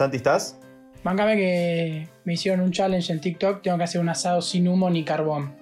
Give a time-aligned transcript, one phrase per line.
[0.00, 0.58] Santi, ¿estás?
[1.02, 3.60] Máncame que me hicieron un challenge en TikTok.
[3.60, 5.54] Tengo que hacer un asado sin humo ni carbón.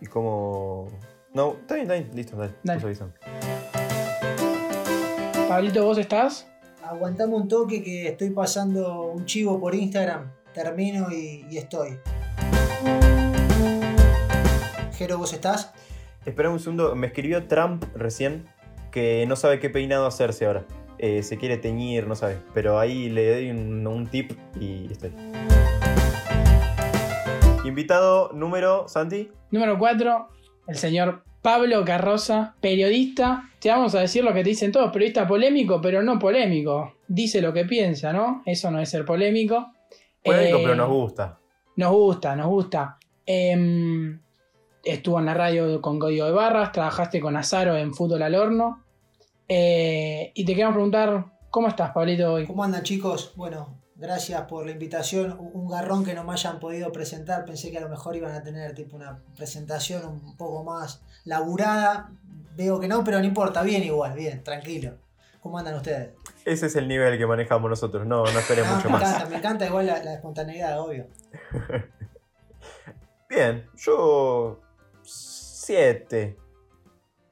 [0.00, 0.88] ¿Y cómo.?
[1.34, 2.10] No, está bien, está bien.
[2.14, 2.54] Listo, dale.
[2.64, 2.82] Dale.
[2.82, 3.12] Avisan.
[5.50, 6.48] Pablito, ¿vos estás?
[6.82, 10.32] Aguantame un toque que estoy pasando un chivo por Instagram.
[10.54, 11.98] Termino y, y estoy.
[14.94, 15.74] Jero, ¿vos estás?
[16.24, 16.96] Espera un segundo.
[16.96, 18.48] Me escribió Trump recién
[18.90, 20.64] que no sabe qué peinado hacerse ahora.
[21.02, 22.38] Eh, se quiere teñir, no sabe.
[22.52, 25.12] Pero ahí le doy un, un tip y estoy.
[27.64, 29.30] Invitado número, Santi.
[29.50, 30.28] Número 4,
[30.68, 33.50] el señor Pablo Carroza, periodista.
[33.60, 36.94] Te vamos a decir lo que te dicen todos, periodista polémico, pero no polémico.
[37.08, 38.42] Dice lo que piensa, ¿no?
[38.44, 39.72] Eso no es ser polémico.
[40.22, 41.38] Polémico, Eh, pero nos gusta.
[41.76, 42.98] Nos gusta, nos gusta.
[43.24, 44.20] Em,
[44.84, 48.82] estuvo en la radio con Código de Barras, trabajaste con Azaro en Fútbol al Horno.
[49.52, 52.46] Eh, y te queremos preguntar, ¿cómo estás, Pablito, hoy?
[52.46, 53.32] ¿Cómo andan chicos?
[53.34, 55.36] Bueno, gracias por la invitación.
[55.40, 57.44] Un garrón que no me hayan podido presentar.
[57.44, 62.12] Pensé que a lo mejor iban a tener tipo una presentación un poco más laburada.
[62.56, 63.62] Veo que no, pero no importa.
[63.62, 64.98] Bien igual, bien, tranquilo.
[65.40, 66.10] ¿Cómo andan ustedes?
[66.44, 68.06] Ese es el nivel que manejamos nosotros.
[68.06, 69.02] No, no esperes Ah, mucho me más.
[69.02, 71.08] encanta, me encanta igual la, la espontaneidad, obvio.
[73.28, 74.60] Bien, yo.
[75.02, 76.36] Siete.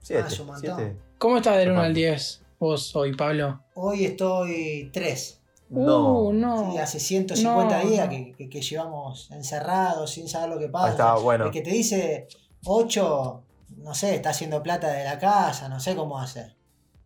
[0.00, 0.24] Siete.
[0.26, 0.96] Ah, siete.
[1.18, 1.86] ¿Cómo estás del 1 Ajá.
[1.86, 3.60] al 10 vos hoy, Pablo?
[3.74, 5.40] Hoy estoy 3.
[5.70, 6.20] No.
[6.22, 6.72] Uh, no.
[6.72, 8.10] Sí, hace 150 No, días no.
[8.10, 10.90] que, que- que llevamos encerrados sin saber lo que pasa.
[10.90, 11.46] está, bueno.
[11.46, 12.28] El que te dice
[12.64, 13.42] 8,
[13.78, 16.56] no sé, está haciendo plata de la casa, no sé cómo hacer.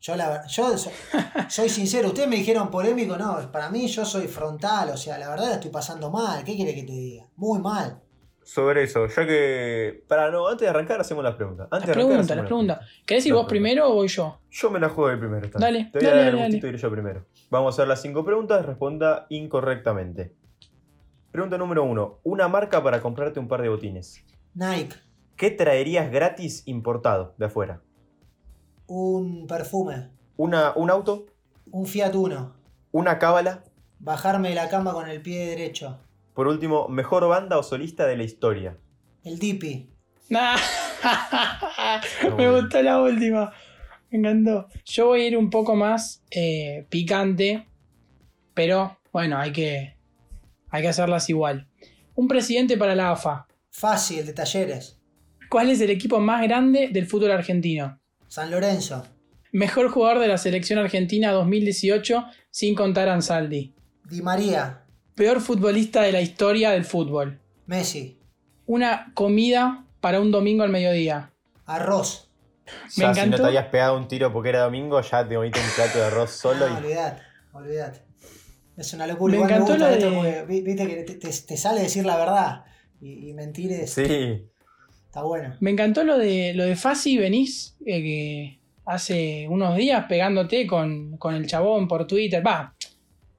[0.01, 0.91] Yo, la, yo so-
[1.49, 5.29] soy sincero, ustedes me dijeron polémico, no, para mí yo soy frontal, o sea, la
[5.29, 7.29] verdad la estoy pasando mal, ¿qué quiere que te diga?
[7.37, 8.02] Muy mal.
[8.45, 10.05] Sobre eso, ya que.
[10.09, 11.69] Para, no, antes de arrancar hacemos las preguntas.
[11.71, 12.81] Antes Las preguntas, las preguntas.
[13.07, 14.41] ¿Querés ir Las vos primero o voy yo?
[14.51, 15.45] Yo me la juego de primero.
[15.47, 15.91] esta Dale.
[15.93, 17.25] Te voy a dale, dar el dale, gustito de ir yo primero.
[17.51, 20.35] Vamos a hacer las cinco preguntas, responda incorrectamente.
[21.31, 22.19] Pregunta número uno.
[22.25, 24.25] Una marca para comprarte un par de botines.
[24.55, 24.97] Nike,
[25.37, 27.81] ¿Qué traerías gratis importado de afuera?
[28.87, 31.27] un perfume, Una, ¿Un auto?
[31.71, 32.55] un Fiat Uno,
[32.91, 33.65] ¿Una cábala?
[34.01, 35.99] bajarme de la cama con el pie derecho,
[36.35, 38.79] Por último, mejor banda o solista de la historia.
[39.25, 39.89] el Dipi,
[40.31, 40.57] Nah.
[42.23, 42.61] No, Me bueno.
[42.63, 43.53] gustó la última.
[44.11, 44.67] Me encantó.
[44.85, 47.67] Yo voy a ir un poco más eh, picante,
[48.55, 49.97] pero bueno, hay que,
[50.71, 51.69] hay que hacerlas igual.
[52.15, 53.47] Un presidente para la AFA.
[53.71, 54.99] fácil, de talleres,
[55.51, 58.01] ¿Cuál es el equipo más grande del fútbol argentino?
[58.29, 59.07] San Lorenzo,
[59.53, 63.75] Mejor jugador de la selección argentina 2018 sin contar a Ansaldi.
[64.09, 64.82] Di María,
[65.15, 67.39] Peor futbolista de la historia del fútbol.
[67.67, 68.19] Messi,
[68.67, 71.31] Una comida para un domingo al mediodía.
[71.67, 72.29] arroz.
[72.97, 73.37] Me Ya si no encantó.
[73.43, 76.31] te habías pegado un tiro porque era domingo, ya te comiste un plato de arroz
[76.41, 76.77] solo No, y.
[76.85, 78.01] olvidate, olvidate.
[78.77, 79.33] Es una locura.
[79.33, 81.57] Me Igual me encantó gusta lo esto de- porque vi- viste que te, te- te
[81.57, 82.65] sale decir la verdad.
[83.01, 84.47] Y, y mentir es, Sí.
[85.07, 85.57] está bueno.
[85.61, 91.17] Me encantó lo de lo de Fasi, venís eh, que hace unos días pegándote con,
[91.19, 92.45] con el chabón por Twitter.
[92.47, 92.75] Va,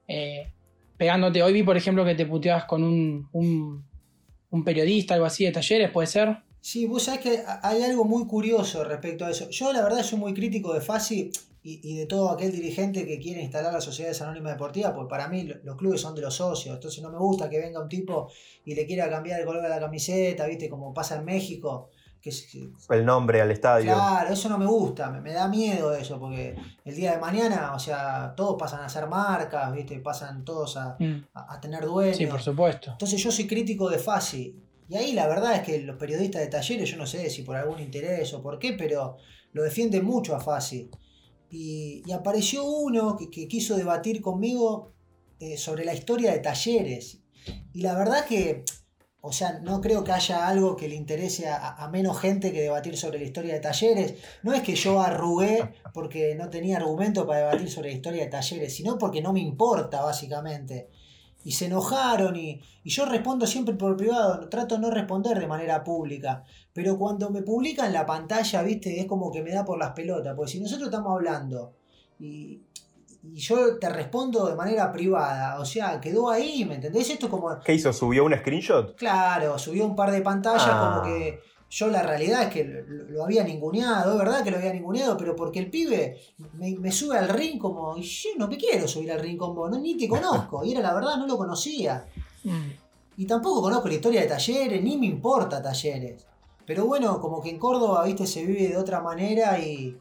[0.06, 0.52] eh,
[0.96, 1.42] pegándote.
[1.42, 5.90] Hoy vi, por ejemplo, que te puteabas con un, un, periodista, algo así de talleres,
[5.90, 6.38] ¿puede ser?
[6.60, 9.50] Sí, vos sabés que hay algo muy curioso respecto a eso.
[9.50, 11.30] Yo la verdad soy muy crítico de Fasi
[11.62, 15.28] y, y de todo aquel dirigente que quiere instalar las sociedades anónimas deportivas, porque para
[15.28, 16.74] mí lo- los clubes son de los socios.
[16.74, 18.30] Entonces no me gusta que venga un tipo
[18.64, 21.90] y le quiera cambiar el color de la camiseta, viste, como pasa en México.
[22.24, 23.92] Que, El nombre al estadio.
[23.92, 27.74] Claro, eso no me gusta, me, me da miedo eso, porque el día de mañana,
[27.74, 29.98] o sea, todos pasan a ser marcas, ¿viste?
[30.00, 32.16] Pasan todos a, Mm, a- a tener dueños.
[32.16, 32.92] Sí, por supuesto.
[32.92, 34.58] Entonces yo soy crítico de Fasi.
[34.88, 37.56] Y ahí la verdad es que los periodistas de talleres, yo no sé si por
[37.56, 39.16] algún interés o por qué, pero
[39.52, 40.90] lo defienden mucho a Fasi.
[41.50, 44.92] Y, y apareció uno que, que quiso debatir conmigo
[45.40, 47.20] eh, sobre la historia de talleres.
[47.74, 48.64] Y la verdad que,
[49.26, 52.98] o sea, no creo que haya algo que le interese a, menos gente que debatir
[52.98, 54.16] sobre la historia de talleres.
[54.42, 58.30] No es que yo arrugué porque no tenía argumento para debatir sobre la historia de
[58.30, 60.90] talleres, sino porque no me importa, básicamente.
[61.42, 65.46] Y se enojaron y, y yo respondo siempre por privado, trato de no responder de
[65.46, 66.44] manera pública.
[66.74, 70.36] Pero cuando me publican la pantalla, viste, es como que me da por las pelotas.
[70.36, 71.72] Porque si nosotros estamos hablando
[72.20, 72.60] y,
[73.32, 77.08] y yo te respondo de manera privada, o sea, quedó ahí, ¿me entendés?
[77.10, 77.92] Esto es como, ¿Qué hizo?
[77.92, 78.94] ¿Subió un screenshot?
[78.96, 81.00] claro, subió un par de pantallas Ah.
[81.02, 81.40] como que
[81.70, 85.16] yo la realidad es que lo, lo había ninguneado, es verdad que lo había ninguneado,
[85.16, 86.18] pero porque el pibe
[86.52, 89.54] me, me sube al ring como, y yo no me quiero subir al ring con
[89.54, 92.04] vos, no, ni te conozco, y era la verdad, no lo conocía.
[92.44, 92.70] Mm.
[93.16, 96.26] Y tampoco conozco la historia de talleres, ni me importa talleres.
[96.66, 99.96] Pero bueno, como que en Córdoba, viste, se vive de otra manera y.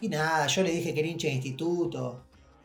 [0.00, 2.23] Y nada, yo le dije que era hincha de instituto.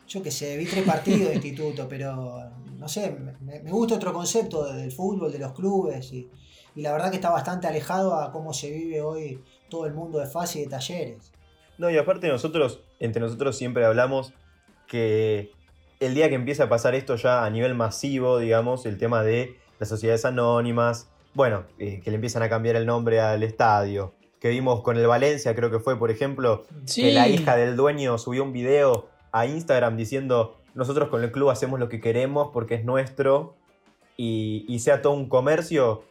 [0.10, 3.12] Yo qué sé, vi tres partidos de instituto, pero no sé,
[3.42, 6.30] me, me gusta otro concepto del fútbol, de los clubes, y,
[6.76, 10.20] y la verdad que está bastante alejado a cómo se vive hoy todo el mundo
[10.20, 11.32] de fase y de talleres.
[11.78, 14.34] No, y aparte nosotros, entre nosotros siempre hablamos
[14.88, 15.52] que
[16.00, 19.56] el día que empieza a pasar esto ya a nivel masivo, digamos, el tema de
[19.80, 24.50] las sociedades anónimas, bueno, eh, que le empiezan a cambiar el nombre al estadio, que
[24.50, 27.04] vimos con el Valencia, creo que fue, por ejemplo, Sí.
[27.04, 31.50] que la hija del dueño subió un video a Instagram diciendo, nosotros con el club
[31.50, 33.56] hacemos lo que queremos porque es nuestro,
[34.18, 36.04] y, y sea todo un comercio,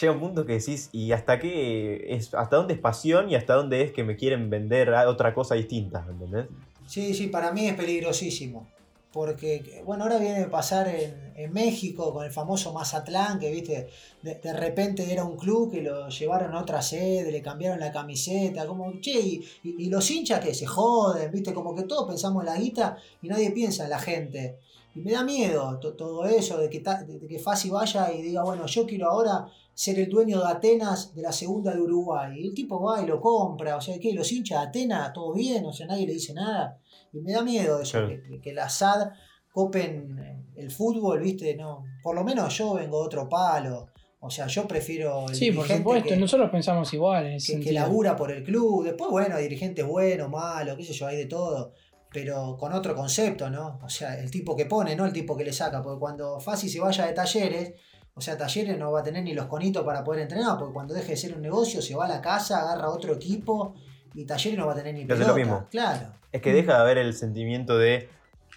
[0.00, 3.54] llega un punto que decís, ¿y hasta qué es, hasta dónde es pasión y hasta
[3.54, 6.04] dónde es que me quieren vender otra cosa distinta?
[6.08, 6.46] ¿Entendés?
[6.86, 8.68] Sí, sí, para mí es peligrosísimo.
[9.12, 13.88] Porque, bueno, ahora viene a pasar en, México con el famoso Mazatlán, que, viste,
[14.22, 18.66] de, repente era un club que lo llevaron a otra sede, le cambiaron la camiseta,
[18.66, 22.46] como, che, y, y- los hinchas que se joden, viste, como que todos pensamos en
[22.46, 24.58] la guita y nadie piensa en la gente.
[24.94, 28.44] Y me da miedo to- todo eso, de que, ta- de que vaya y diga,
[28.44, 32.38] bueno, yo quiero ahora ser el dueño de Atenas de la segunda de Uruguay.
[32.38, 35.32] Y el tipo va y lo compra, o sea, que los hinchas de Atenas, todo
[35.32, 36.78] bien, o sea, nadie le dice nada.
[37.12, 38.08] Y me da miedo eso, Claro.
[38.28, 39.10] que, que la SAD
[39.52, 41.54] copen el fútbol, ¿viste?
[41.56, 43.88] No, por lo menos yo vengo de otro palo.
[44.20, 47.58] O sea, yo prefiero el Sí, por dirigente supuesto, que, nosotros pensamos igual en ese
[47.58, 48.84] que, que labura por el club.
[48.84, 51.72] Después, bueno, hay dirigentes buenos, malos, qué sé yo, hay de todo.
[52.12, 53.80] Pero con otro concepto, ¿no?
[53.82, 55.82] O sea, el tipo que pone, no el tipo que le saca.
[55.82, 57.72] Porque cuando Fasi se vaya de talleres,
[58.14, 60.58] o sea, talleres no va a tener ni los conitos para poder entrenar.
[60.58, 63.74] Porque cuando deje de ser un negocio, se va a la casa, agarra otro equipo
[64.14, 65.30] y talleres no va a tener ni pelota.
[65.30, 65.66] lo mismo.
[65.70, 66.08] Claro.
[66.30, 68.08] Es que deja de haber el sentimiento de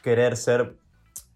[0.04, 0.76] querer ser,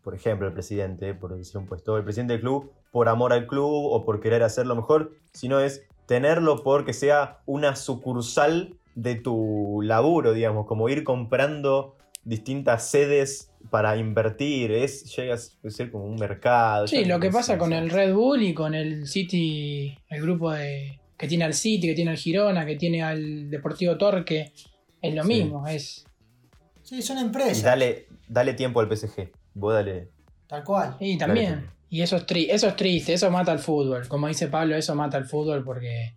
[0.03, 3.47] por ejemplo, el presidente, por decir un puesto, el presidente del club por amor al
[3.47, 9.81] club o por querer hacerlo mejor, sino es tenerlo porque sea una sucursal de tu
[9.83, 15.37] laburo, digamos, como ir comprando distintas sedes para invertir, es llega a
[15.69, 16.87] ser como un mercado.
[16.87, 20.99] Sí, lo que pasa con el Red Bull y con el City, el grupo de
[21.17, 24.53] que tiene al City, que tiene al Girona, que tiene al Deportivo Torque,
[25.01, 25.27] es lo Sí.
[25.27, 26.05] mismo, es
[26.83, 27.61] Sí, son Y empresas.
[27.63, 30.09] dale, dale tiempo al PSG, vos dale.
[30.47, 30.95] Tal cual.
[30.99, 31.69] y también.
[31.91, 34.07] Y eso es, tri- eso es triste, eso mata al fútbol.
[34.07, 36.15] Como dice Pablo, eso mata al fútbol porque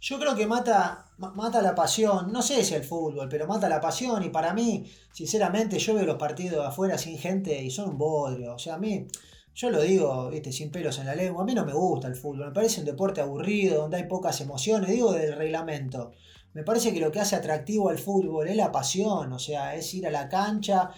[0.00, 3.68] Yo creo que mata, ma- mata la pasión, no sé si el fútbol, pero mata
[3.68, 7.90] la pasión y para mí, sinceramente, yo veo los partidos afuera sin gente y son
[7.90, 8.54] un bodrio.
[8.54, 9.06] O sea, a mí,
[9.54, 12.14] yo lo digo, viste, sin pelos en la lengua, a mí no me gusta el
[12.16, 16.12] fútbol, me parece un deporte aburrido, donde hay pocas emociones, digo del reglamento.
[16.54, 19.92] Me parece que lo que hace atractivo al fútbol es la pasión, o sea, es
[19.94, 20.90] ir a la cancha.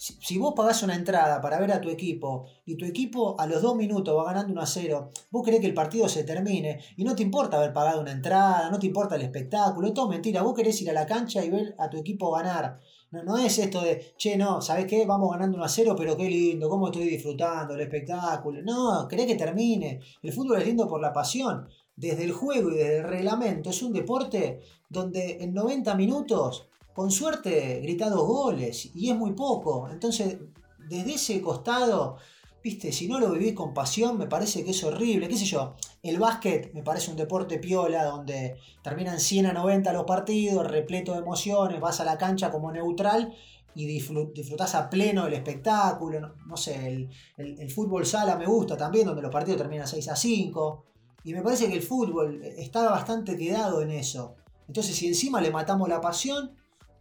[0.00, 3.60] Si, vos pagás una entrada para ver a tu equipo y tu equipo a los
[3.60, 7.02] dos minutos va ganando 1 a 0, vos querés que el partido se termine y
[7.02, 10.42] no te importa haber pagado una entrada, no te importa el espectáculo, es todo mentira.
[10.42, 12.78] Vos querés ir a la cancha y ver a tu equipo ganar.
[13.10, 15.04] No, no es esto de, che, no, ¿sabés qué?
[15.04, 18.62] Vamos ganando 1 a 0, pero qué lindo, cómo estoy disfrutando el espectáculo.
[18.62, 19.98] No, querés que termine.
[20.22, 21.68] El fútbol es lindo por la pasión.
[21.96, 26.68] Desde el juego y desde el reglamento es un deporte donde en 90 minutos,
[26.98, 29.88] con suerte, grita dos goles y es muy poco.
[29.88, 30.38] Entonces,
[30.88, 32.16] desde ese costado,
[32.64, 35.28] viste, si no lo vivís con pasión, me parece que es horrible.
[35.28, 35.76] ¿Qué sé yo?
[36.02, 41.12] El básquet me parece un deporte piola donde terminan 100 a 90 los partidos, repleto
[41.12, 43.32] de emociones, vas a la cancha como neutral
[43.76, 46.34] y disfrut- disfrutás a pleno el espectáculo.
[46.48, 50.08] No, sé, el, el- el fútbol sala me gusta también, donde los partidos terminan 6
[50.08, 50.84] a 5.
[51.22, 54.34] Y me parece que el fútbol está bastante quedado en eso.
[54.66, 56.56] Entonces, si encima le matamos la pasión,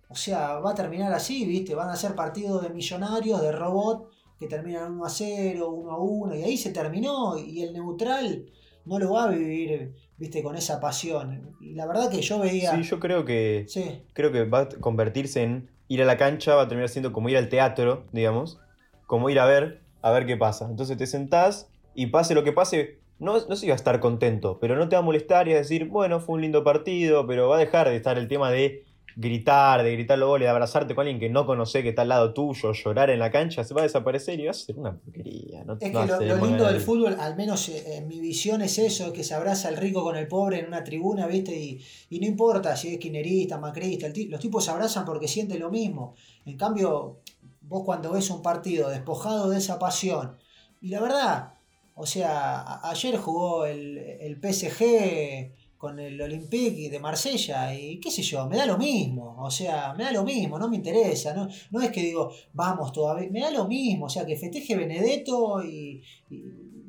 [0.09, 1.75] o sea, va a terminar así, ¿viste?
[1.75, 4.09] Van a ser partidos de millonarios, de robot,
[4.39, 7.37] que terminan 1 a 0, 1 a 1, y ahí se terminó.
[7.37, 8.45] Y el neutral
[8.85, 10.41] no lo va a vivir, ¿viste?
[10.41, 11.55] Con esa pasión.
[11.59, 12.75] Y la verdad que yo veía.
[12.75, 16.55] Sí, yo creo que Sí, creo que va a convertirse en ir a la cancha,
[16.55, 18.59] va a terminar siendo como ir al teatro, digamos,
[19.05, 20.69] como ir a ver, a ver qué pasa.
[20.69, 24.59] Entonces te sentás y pase lo que pase, no, no se iba a estar contento,
[24.59, 27.49] pero no te va a molestar y a decir, bueno, fue un lindo partido, pero
[27.49, 28.85] va a dejar de estar el tema de
[29.19, 32.09] gritar, de gritar los goles, de abrazarte con alguien que no conoce que está al
[32.09, 34.95] lado tuyo, llorar en la cancha, se va a desaparecer y va a ser una
[34.95, 35.63] porquería.
[35.63, 38.77] No, Es no que lo, lindo del fútbol, al menos eh, en mi visión, es
[38.77, 41.59] eso, que se abraza el rico con el pobre en una tribuna, ¿viste?
[41.59, 45.71] Y, y no importa si es quinerista, macrista, los tipos se abrazan porque sienten lo
[45.71, 46.13] mismo.
[46.45, 47.21] En cambio,
[47.61, 50.37] vos cuando ves un partido despojado de esa pasión,
[50.79, 51.53] y la verdad,
[51.95, 58.21] o sea, ayer jugó el, el PSG con el Olympique de Marsella y qué sé
[58.23, 61.47] yo, me da lo mismo, o sea, me da lo mismo, no me interesa, no,
[61.71, 65.63] no es que digo, vamos todavía, me da lo mismo, o sea, que festeje Benedetto
[65.63, 66.43] y, y-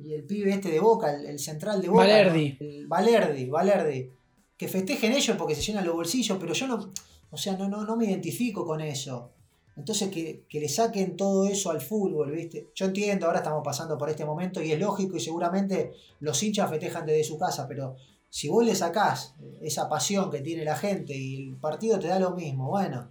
[0.04, 2.04] y el pibe este de Boca, el, el central de Boca.
[2.04, 2.56] Valerdi.
[2.58, 2.66] ¿no?
[2.66, 4.10] El Valerdi, Valerdi.
[4.56, 6.90] Que festejen ellos porque se llenan los bolsillos, pero yo no,
[7.30, 9.32] o sea, no, no, no me identifico con eso.
[9.76, 12.70] Entonces que, que, le saquen todo eso al fútbol, ¿viste?
[12.74, 16.70] Yo entiendo, ahora estamos pasando por este momento y es lógico y seguramente los hinchas
[16.70, 17.94] festejan desde su casa, pero
[18.30, 22.18] si vos le sacás esa pasión que tiene la gente y el partido te da
[22.18, 23.10] lo mismo, bueno,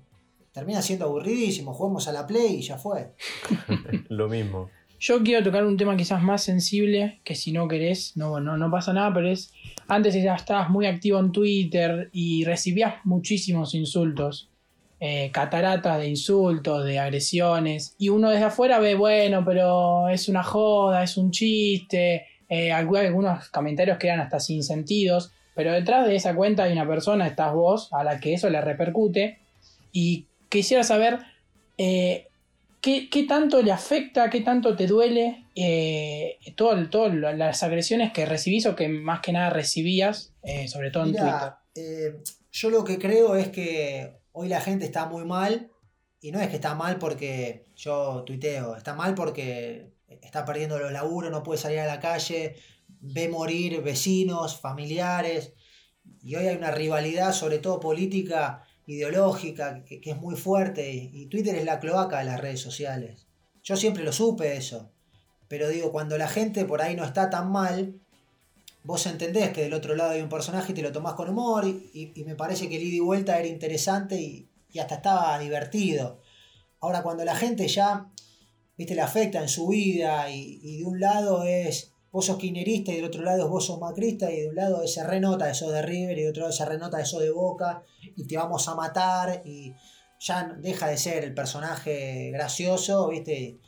[0.51, 3.13] termina siendo aburridísimo, jugamos a la play y ya fue.
[4.09, 4.69] lo mismo.
[4.99, 8.71] Yo quiero tocar un tema quizás más sensible, que si no querés, no, no, no
[8.71, 9.53] pasa nada, pero es,
[9.87, 14.49] antes ya estabas muy activo en Twitter y recibías muchísimos insultos,
[14.99, 20.41] eh, cataratas de insultos, de agresiones, y uno desde afuera ve, bueno, pero es una
[20.41, 26.35] joda, es un chiste, eh, algunos comentarios quedan hasta sin sentidos, pero detrás de esa
[26.35, 29.39] cuenta hay una persona, estás vos, a la que eso le repercute,
[29.91, 31.19] y quisiera saber...
[31.77, 32.27] Eh,
[32.81, 38.77] ¿Qué, tanto le afecta, qué tanto te duele eh, todas las agresiones que recibís o
[38.77, 41.51] que más que nada recibías, eh, sobre todo en Twitter?
[41.75, 42.15] Eh,
[42.51, 45.69] yo lo que creo es que hoy la gente está muy mal
[46.21, 50.91] y no es que está mal porque yo tuiteo, está mal porque está perdiendo los
[50.91, 52.55] laburos, no puede salir a la calle,
[52.87, 55.53] ve morir vecinos, familiares
[56.23, 61.55] y hoy hay una rivalidad, sobre todo política, ideológica que, es muy fuerte y Twitter
[61.55, 63.27] es la cloaca de las redes sociales.
[63.63, 64.91] Yo siempre lo supe eso,
[65.47, 67.99] pero digo, cuando la gente por ahí no está tan mal,
[68.83, 71.65] vos entendés que del otro lado hay un personaje y te lo tomás con humor
[71.65, 74.49] y, me parece que el ida y vuelta era interesante y,
[74.79, 76.21] hasta estaba divertido.
[76.79, 78.11] Ahora cuando la gente ya,
[78.77, 82.51] viste, le afecta en su vida y, y de un lado es vos sos y
[82.83, 86.17] del otro lado vos sos macrista y de un lado se renota eso de River
[86.17, 87.83] y de otro lado se renota eso de Boca
[88.15, 89.75] y te vamos a matar y
[90.19, 93.59] ya deja de ser el personaje gracioso, ¿viste?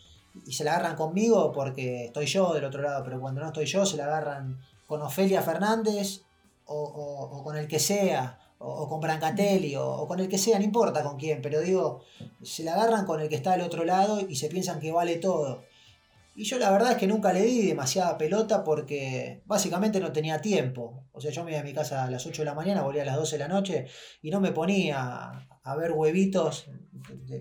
[0.47, 3.65] Y se la agarran conmigo porque estoy yo del otro lado, pero cuando no estoy
[3.65, 6.21] yo se la agarran con Ofelia Fernández
[6.65, 10.65] o, con el que sea, o, con Brancatelli o, o, con el que sea, no
[10.65, 12.03] importa con quién, pero digo,
[12.43, 15.15] se la agarran con el que está del otro lado y se piensan que vale
[15.15, 15.63] todo.
[16.35, 20.39] Y yo la verdad es que nunca le di demasiada pelota porque básicamente no tenía
[20.39, 21.03] tiempo.
[21.11, 23.01] O sea, yo me iba a mi casa a las 8 de la mañana, volvía
[23.01, 23.87] a las 12 de la noche
[24.21, 26.69] y no me ponía a ver huevitos,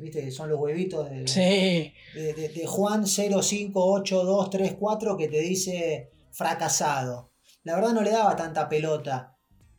[0.01, 0.33] ¿viste?
[0.33, 1.95] Son los huevitos de, sí.
[2.13, 7.31] de, de, de Juan 058234 que te dice fracasado.
[7.63, 9.38] La verdad no le daba tanta pelota,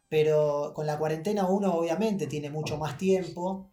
[0.09, 3.71] pero con la cuarentena uno obviamente tiene mucho más tiempo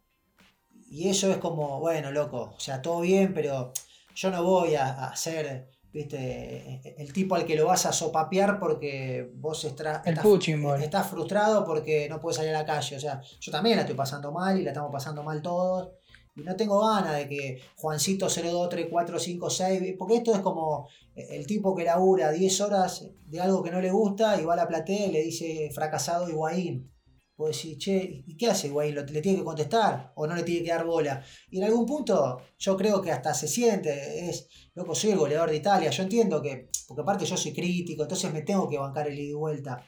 [0.88, 3.72] y eso es como, bueno, loco, o sea, todo bien, pero
[4.14, 6.94] yo no voy a, ser ¿viste?
[6.98, 12.20] el tipo al que lo vas a sopapear porque vos estás, estás frustrado porque no
[12.20, 12.96] puedes salir a la calle.
[12.96, 15.90] O sea, yo también la estoy pasando mal y la estamos pasando mal todos.
[16.36, 21.84] Y no tengo ganas de que Juancito 023456, porque esto es como el tipo que
[21.84, 25.12] labura 10 horas de algo que no le gusta y va a la platea y
[25.12, 26.92] le dice fracasado Higuaín.
[27.38, 28.92] Vos decís, che, ¿y qué hace güey?
[28.92, 31.22] ¿Le tiene que contestar o no le tiene que dar bola?
[31.50, 35.50] Y en algún punto yo creo que hasta se siente, es, loco, soy el goleador
[35.50, 39.08] de Italia, yo entiendo que, porque aparte yo soy crítico, entonces me tengo que bancar
[39.08, 39.84] el ida y vuelta.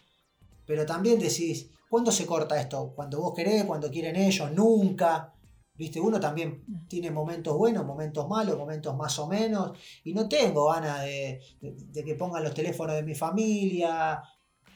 [0.66, 2.92] Pero también decís, ¿cuándo se corta esto?
[2.94, 3.64] ¿Cuando vos querés?
[3.64, 4.52] ¿Cuando quieren ellos?
[4.52, 5.34] Nunca.
[5.78, 10.66] Viste, uno también tiene momentos buenos, momentos malos, momentos más o menos, y no tengo
[10.66, 14.20] ganas de, de que pongan los teléfonos de mi familia,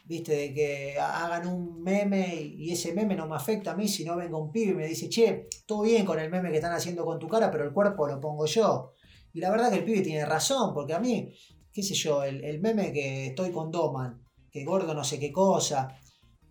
[0.05, 4.05] viste, de que hagan un meme y ese meme no me afecta a mí si
[4.05, 6.73] no venga un pibe y me dice, che, todo bien con el meme que están
[6.73, 8.93] haciendo con tu cara, pero el cuerpo lo pongo yo.
[9.33, 11.33] Y la verdad que el pibe tiene razón, porque a mí,
[11.73, 15.97] qué sé yo, el, meme que estoy con Doman, que gordo no sé qué cosa,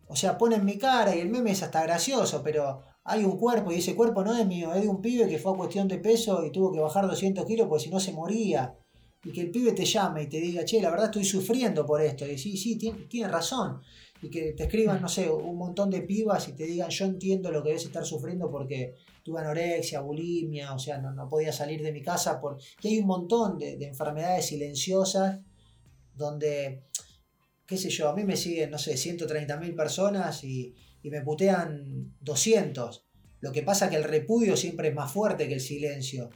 [0.07, 3.71] o sea, ponen mi cara y el meme es hasta gracioso, pero hay un cuerpo
[3.71, 5.97] y ese cuerpo no es mío, es de un pibe que fue a cuestión de
[5.97, 8.75] peso y tuvo que bajar 200 kilos porque si no se moría.
[9.23, 12.01] Y que el pibe te llame y te diga, che, la verdad estoy sufriendo por
[12.01, 13.79] esto, y sí, sí, tiene, razón,
[14.19, 17.51] y que te escriban, no sé, un montón de pibas y te digan, yo entiendo
[17.51, 21.91] lo que debes estar sufriendo porque tuve anorexia, bulimia, o sea, no, podía salir de
[21.91, 22.57] mi casa, por...
[22.81, 25.39] y hay un montón de, enfermedades silenciosas
[26.15, 26.85] donde,
[27.67, 31.21] qué sé yo, a mí me siguen, no sé, 130 mil personas y, y me
[31.21, 33.05] putean 200.
[33.39, 36.29] Lo que pasa que el repudio siempre es más fuerte que el silencio.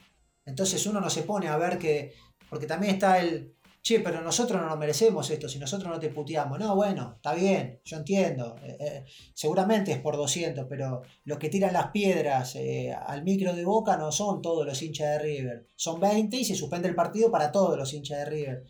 [0.46, 2.14] Entonces uno no se pone a ver que
[2.50, 3.56] porque también está el,
[3.86, 6.58] che, pero nosotros no nos merecemos esto, si nosotros no te puteamos.
[6.58, 8.56] No, bueno, está bien, yo entiendo.
[8.64, 13.54] Eh, eh, seguramente es por 200, pero los que tiran las piedras eh, al micro
[13.54, 15.68] de boca no son todos los hinchas de River.
[15.76, 18.64] Son 20 y se suspende el partido para todos los hinchas de River.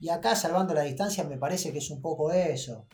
[0.00, 2.88] Y acá, salvando la distancia, me parece que es un poco eso.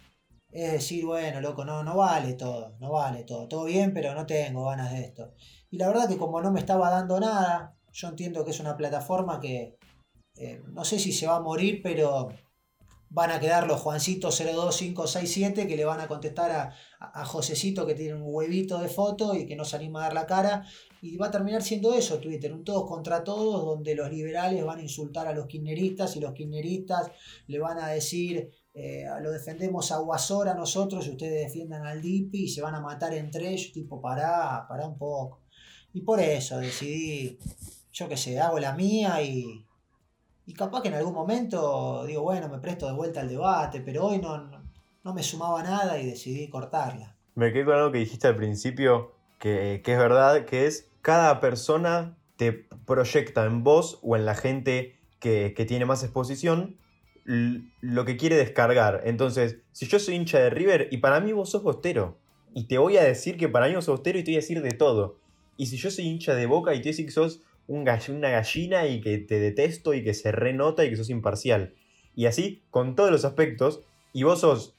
[0.52, 3.49] Es decir, bueno, loco, no, no vale todo, no vale todo.
[3.49, 5.32] Todo bien, pero no tengo ganas de esto.
[5.71, 8.76] Y la verdad que como no me estaba dando nada, yo entiendo que es una
[8.76, 9.78] plataforma que,
[10.37, 12.28] eh, no sé si se va a morir, pero
[13.09, 17.94] van a quedar los Juancito 02567 que le van a contestar a, a, Josecito que
[17.94, 20.64] tiene un huevito de foto y que no se anima a dar la cara.
[21.02, 24.78] Y va a terminar siendo eso Twitter, un todos contra todos, donde los liberales van
[24.78, 27.11] a insultar a los kirchneristas y los kirchneristas
[27.47, 32.44] le van a decir eh, lo defendemos a Guasor a nosotros ustedes defiendan al DIPI
[32.44, 35.40] y se van a matar entre ellos, tipo, pará, pará un poco.
[35.92, 37.38] Y por eso decidí,
[37.92, 39.66] yo qué sé, hago la mía y,
[40.46, 44.06] y capaz que en algún momento digo, bueno, me presto de vuelta al debate, pero
[44.06, 44.48] hoy no,
[45.04, 47.14] no, me sumaba nada y decidí cortarla.
[47.34, 51.40] Me quedé con algo que dijiste al principio, que, que es verdad, que es cada
[51.40, 52.52] persona te
[52.86, 56.78] proyecta en vos o en la gente que, que tiene más exposición
[57.24, 59.02] lo que quiere descargar.
[59.04, 62.16] Entonces, si yo soy hincha de River y para mí vos sos bostero,
[62.54, 64.40] y te voy a decir que para mí vos sos bostero y te voy a
[64.40, 65.16] decir de todo.
[65.56, 67.88] Y si yo soy hincha de boca y te voy a decir que sos un
[68.08, 71.74] una gallina y que te detesto y que se renota y que sos imparcial.
[72.14, 73.80] Y así con todos los aspectos.
[74.12, 74.74] Y vos sos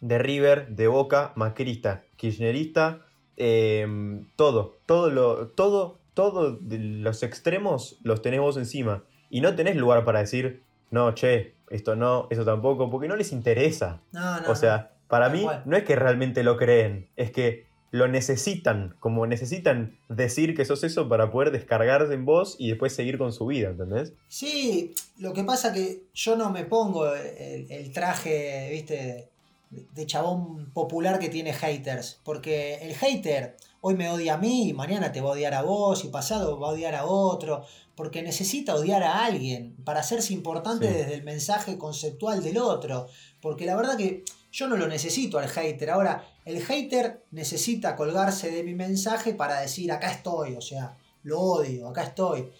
[0.00, 3.04] de River, de Boca, macrista, kirchnerista,
[3.36, 9.04] em, todo, todo todo, todo los extremos los tenés vos encima.
[9.30, 13.32] Y no tenés lugar para decir, no, che, esto no, eso tampoco, porque no les
[13.32, 14.00] interesa.
[14.12, 18.08] No, no, o sea, para mí no es que realmente lo creen, es que lo
[18.08, 23.18] necesitan, como necesitan decir que sos eso para poder descargarse en vos y después seguir
[23.18, 24.14] con su vida, ¿entendés?
[24.28, 29.28] Sí, lo que pasa que yo no me pongo el, traje, viste,
[29.72, 35.10] de chabón popular que tiene haters, porque el hater hoy me odia a mí, mañana
[35.10, 37.64] te va a odiar a vos y pasado va a odiar a otro,
[37.96, 43.08] porque necesita odiar a alguien para hacerse importante desde el mensaje conceptual del otro,
[43.40, 45.90] porque la verdad que yo no lo necesito al hater.
[45.90, 51.40] Ahora, el hater necesita colgarse de mi mensaje para decir, acá estoy, o sea, lo
[51.40, 52.52] odio, acá estoy.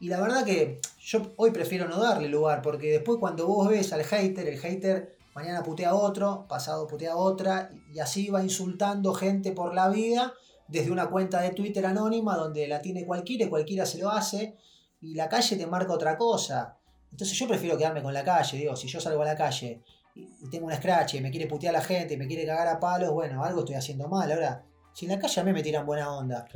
[0.00, 3.92] Y la verdad que yo hoy prefiero no darle lugar, porque después cuando vos ves
[3.92, 8.42] al hater, el hater mañana putea a otro, pasado putea a otra, y así va
[8.42, 10.32] insultando gente por la vida
[10.68, 14.56] desde una cuenta de Twitter anónima donde la tiene cualquiera y cualquiera se lo hace,
[15.00, 16.78] y la calle te marca otra cosa.
[17.10, 19.82] Entonces yo prefiero quedarme con la calle, digo, si yo salgo a la calle
[20.14, 22.80] y tengo un scratch y me quiere putear la gente y me quiere cagar a
[22.80, 24.30] palos, bueno, algo estoy haciendo mal.
[24.32, 26.46] Ahora, si en la calle a mí me tiran buena onda,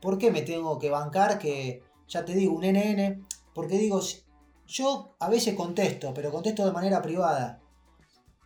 [0.00, 3.26] ¿por qué me tengo que bancar que, ya te digo, un NN?
[3.54, 4.00] Porque digo,
[4.66, 7.59] yo a veces contesto, pero contesto de manera privada.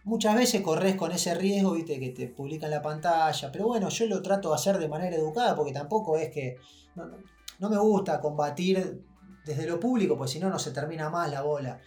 [0.04, 4.06] Muchas veces corres con ese riesgo, viste, que te publican la pantalla, pero bueno, yo
[4.06, 6.56] lo trato de hacer de manera educada porque tampoco es que...
[7.60, 9.02] No, me gusta combatir
[9.46, 11.80] desde lo público, pues si no, no se termina más la bola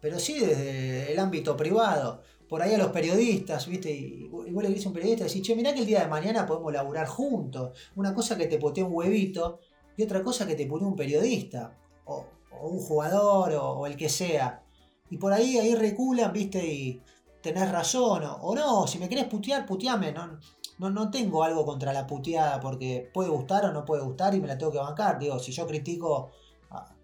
[0.00, 2.22] pero sí desde el ámbito privado.
[2.48, 3.92] Por ahí a los periodistas, ¿viste?
[3.92, 6.72] Y, le dices a un periodista, decís, che, mirá que el día de mañana podemos
[6.72, 7.78] laburar juntos.
[7.94, 9.60] Una cosa que te potee un huevito
[9.96, 12.26] y otra cosa que te pone un periodista, o,
[12.62, 14.64] un jugador, o, el que sea.
[15.10, 16.64] Y por ahí, ahí reculan, ¿viste?
[16.66, 17.02] Y
[17.42, 20.12] tenés razón, o, no, si me querés putear, puteame.
[20.12, 20.38] No,
[20.78, 24.40] no, no tengo algo contra la puteada, porque puede gustar o no puede gustar y
[24.40, 25.18] me la tengo que bancar.
[25.18, 26.30] Digo, si yo critico
[26.70, 26.94] a,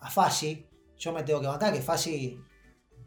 [0.00, 0.66] a Fasi,
[0.98, 2.42] yo me tengo que bancar, que fácil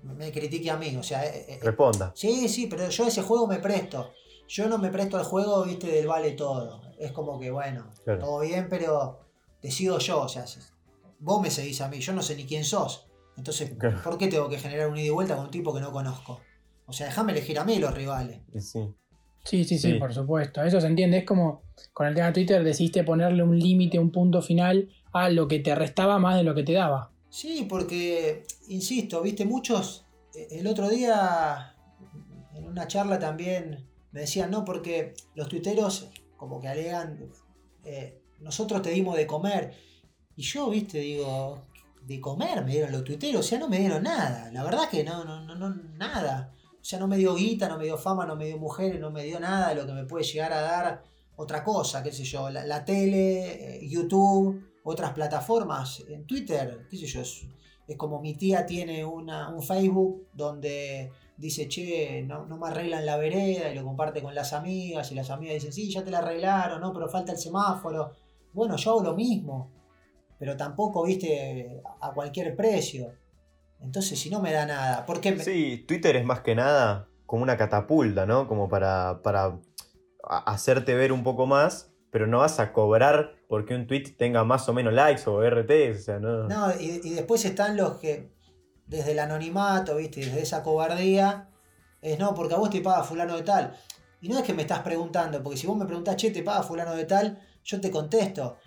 [0.03, 0.95] me critique a mí.
[0.95, 2.11] O sea, eh, eh, responda.
[2.15, 4.11] Sí, sí, pero yo a ese juego me presto.
[4.47, 6.81] Yo no me presto al juego, viste, del vale todo.
[6.97, 9.19] Es como que, bueno, todo bien, pero
[9.61, 10.21] decido yo.
[10.21, 10.45] O sea,
[11.19, 13.07] vos me seguís a mí, yo no sé ni quién sos.
[13.35, 13.71] Entonces,
[14.03, 16.39] ¿por qué tengo que generar un ida y vuelta con un tipo que no conozco?
[16.87, 18.41] O sea, déjame elegir a mí los rivales.
[18.59, 18.79] Sí.
[19.43, 20.61] Sí, sí, sí, por supuesto.
[20.63, 21.19] Eso se entiende.
[21.19, 25.29] Es como con el tema de Twitter decidiste ponerle un límite, un punto final a
[25.29, 27.11] lo que te restaba más de lo que te daba.
[27.29, 31.75] Sí, porque, insisto, viste, muchos, eh, el otro día,
[32.55, 37.29] en una charla también, me decían, no, porque los tuiteros como que alegan,
[37.85, 39.73] eh, nosotros te dimos de comer.
[40.35, 41.67] Y yo, viste, digo,
[42.05, 44.51] de comer me dieron los tuiteros, o sea, no me dieron nada.
[44.51, 46.53] La verdad que no, no, no, no, nada.
[46.87, 49.25] Sea, no me dio guita, no me dio fama, no me dio mujeres, no me
[49.25, 51.03] dio nada de lo que me puede llegar a dar
[51.35, 57.05] otra cosa, qué sé yo, la, tele, eh, YouTube, otras plataformas, en Twitter, qué sé
[57.05, 57.45] yo, es,
[57.97, 63.17] como mi tía tiene una, un Facebook donde dice, che, no, no, me arreglan la
[63.17, 66.19] vereda y lo comparte con las amigas y las amigas dicen, sí, ya te la
[66.19, 68.11] arreglaron, no, pero falta el semáforo.
[68.53, 69.69] Bueno, yo hago lo mismo,
[70.39, 73.11] pero tampoco, viste, a cualquier precio.
[73.79, 77.43] Entonces, si no me da nada, ¿por qué Sí, Twitter es más que nada como
[77.43, 78.47] una catapulta, ¿no?
[78.47, 79.59] Como para, para
[80.23, 84.67] hacerte ver un poco más pero no vas a cobrar porque un tweet tenga más
[84.69, 86.47] o menos likes o RT, o sea, no.
[86.47, 88.31] No, y, después están los que,
[88.85, 90.21] desde el anonimato, ¿viste?
[90.21, 91.49] Desde esa cobardía,
[92.01, 93.77] es no, porque a vos te paga fulano de tal.
[94.21, 96.63] Y no es que me estás preguntando, porque si vos me preguntás, che, te paga
[96.63, 98.57] fulano de tal, yo te contesto.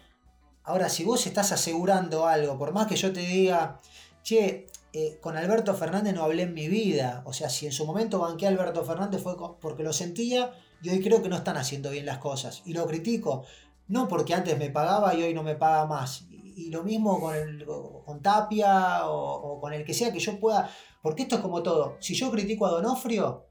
[0.65, 3.81] Ahora, si vos estás asegurando algo, por más que yo te diga,
[4.23, 7.23] che, eh, con Alberto Fernández no hablé en mi vida.
[7.25, 10.91] O sea, si en su momento banqué a Alberto Fernández fue porque lo sentía y
[10.91, 12.63] hoy creo que no están haciendo bien las cosas.
[12.65, 13.45] Y lo critico,
[13.89, 16.25] no porque antes me pagaba y hoy no me paga más.
[16.31, 20.39] Y, lo mismo con, el, con Tapia o, o, con el que sea que yo
[20.39, 20.71] pueda.
[21.03, 21.97] Porque esto es como todo.
[22.01, 23.47] Si yo critico a Donofrio,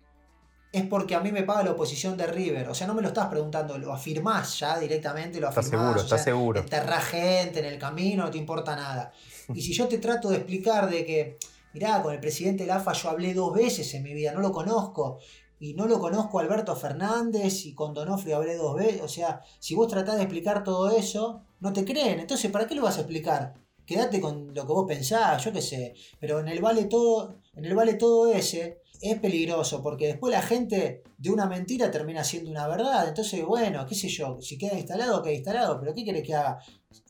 [0.71, 2.69] es porque a mí me paga la oposición de River.
[2.69, 5.65] O sea, no me lo estás preguntando, lo afirmás ya directamente, lo afirmás.
[5.65, 6.59] Estás seguro, estás seguro.
[6.61, 9.11] Enterrás gente en el camino, no te importa nada.
[9.53, 11.37] Y si yo te trato de explicar de que,
[11.73, 14.51] mirá, con el presidente de AFA yo hablé dos veces en mi vida, no lo
[14.51, 15.19] conozco.
[15.61, 19.01] Y no lo conozco a Alberto Fernández y con Donofrio hablé dos veces.
[19.01, 22.19] O sea, si vos tratás de explicar todo eso, no te creen.
[22.19, 23.55] Entonces, ¿para qué lo vas a explicar?
[23.85, 25.95] Quédate con lo que vos pensás, yo qué sé.
[26.19, 30.41] Pero en el vale todo, en el vale todo ese, es peligroso porque después la
[30.41, 33.07] gente de una mentira termina siendo una verdad.
[33.07, 36.59] Entonces, bueno, qué sé yo, si queda instalado, queda instalado, pero ¿qué querés que haga?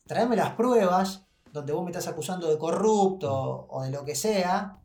[0.06, 4.78] Traeme las pruebas donde vos me estás acusando de corrupto o de lo que sea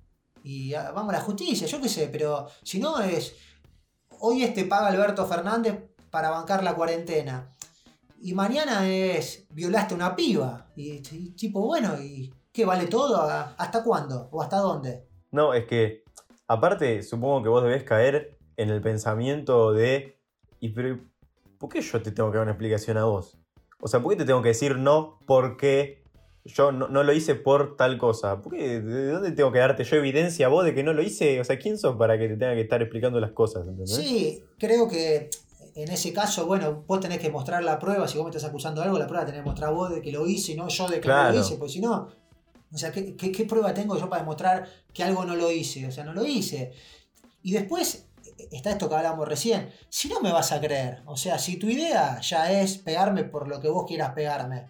[0.44, 3.36] y ah, vamos a la justicia, yo qué sé, pero si no es,
[4.20, 7.56] hoy este paga Alberto Fernández para bancar la cuarentena
[8.22, 11.00] y mañana es, violaste una piba y,
[11.32, 13.22] tipo, bueno, ¿y qué vale todo?
[13.22, 14.30] ¿Hasta cuándo?
[14.32, 15.08] ¿O hasta dónde?
[15.32, 16.06] No, es que
[16.48, 20.20] Aparte, supongo que vos debés caer en el pensamiento de.
[20.60, 21.00] ¿Y pero,
[21.58, 23.38] por qué yo te tengo que dar una explicación a vos?
[23.80, 26.04] O sea, ¿por qué te tengo que decir no porque
[26.46, 28.42] yo no, lo hice por tal cosa?
[28.42, 31.02] ¿Por qué, ¿De dónde tengo que darte yo evidencia a vos de que no lo
[31.02, 31.40] hice?
[31.42, 33.66] O sea, ¿quién sos para que te tenga que estar explicando las cosas?
[33.86, 35.30] Sí, creo que
[35.76, 38.08] en ese caso, bueno, vos tenés que mostrar la prueba.
[38.08, 40.12] Si vos me estás acusando de algo, la prueba tenés que mostrar vos de que
[40.12, 41.58] lo hice y no yo de que no lo hice.
[41.58, 42.08] Pues si no,
[42.72, 45.88] o sea, ¿qué, prueba tengo yo para demostrar que algo no lo hice?
[45.88, 46.74] O sea, no lo hice.
[47.42, 48.08] Y después
[48.52, 49.70] está esto que hablamos recién.
[49.90, 53.48] Si no me vas a creer, o sea, si tu idea ya es pegarme por
[53.48, 54.68] lo que vos quieras pegarme,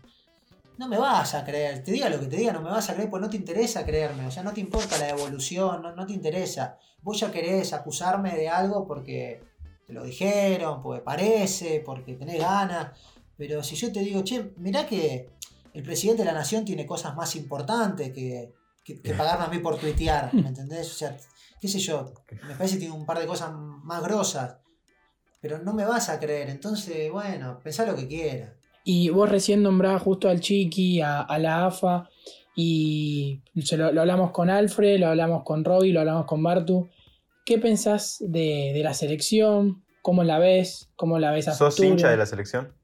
[0.77, 1.83] no me vas a creer.
[1.83, 3.85] Te diga lo que te diga, no me vas a creer, pues no te interesa
[3.85, 4.27] creerme.
[4.27, 6.77] O sea, no te importa la evolución, no, no te interesa.
[7.01, 9.41] Vos ya querés acusarme de algo porque
[9.85, 12.97] te lo dijeron, porque parece, porque tenés ganas.
[13.37, 15.29] Pero si yo te digo, che, mirá que
[15.73, 19.77] el presidente de la nación tiene cosas más importantes que, que, pagarme a mí por
[19.77, 20.91] tuitear, ¿me entendés?
[20.91, 21.17] O sea,
[21.59, 22.13] qué sé yo,
[22.47, 24.57] me parece que tiene un par de cosas más grosas,
[25.41, 28.53] pero no me vas a creer, entonces, bueno, pensá lo que quieras.
[28.87, 32.07] Y vos recién nombrabas justo al Chiqui, a, la AFA,
[32.55, 33.41] y
[33.75, 36.87] lo, hablamos con Alfred, lo hablamos con Robbie, lo hablamos con Bartu.
[37.47, 39.83] ¿Qué pensás de, la selección?
[40.03, 40.91] ¿Cómo la ves?
[40.95, 42.75] ¿Cómo la ves a ¿Sos hincha de la selección?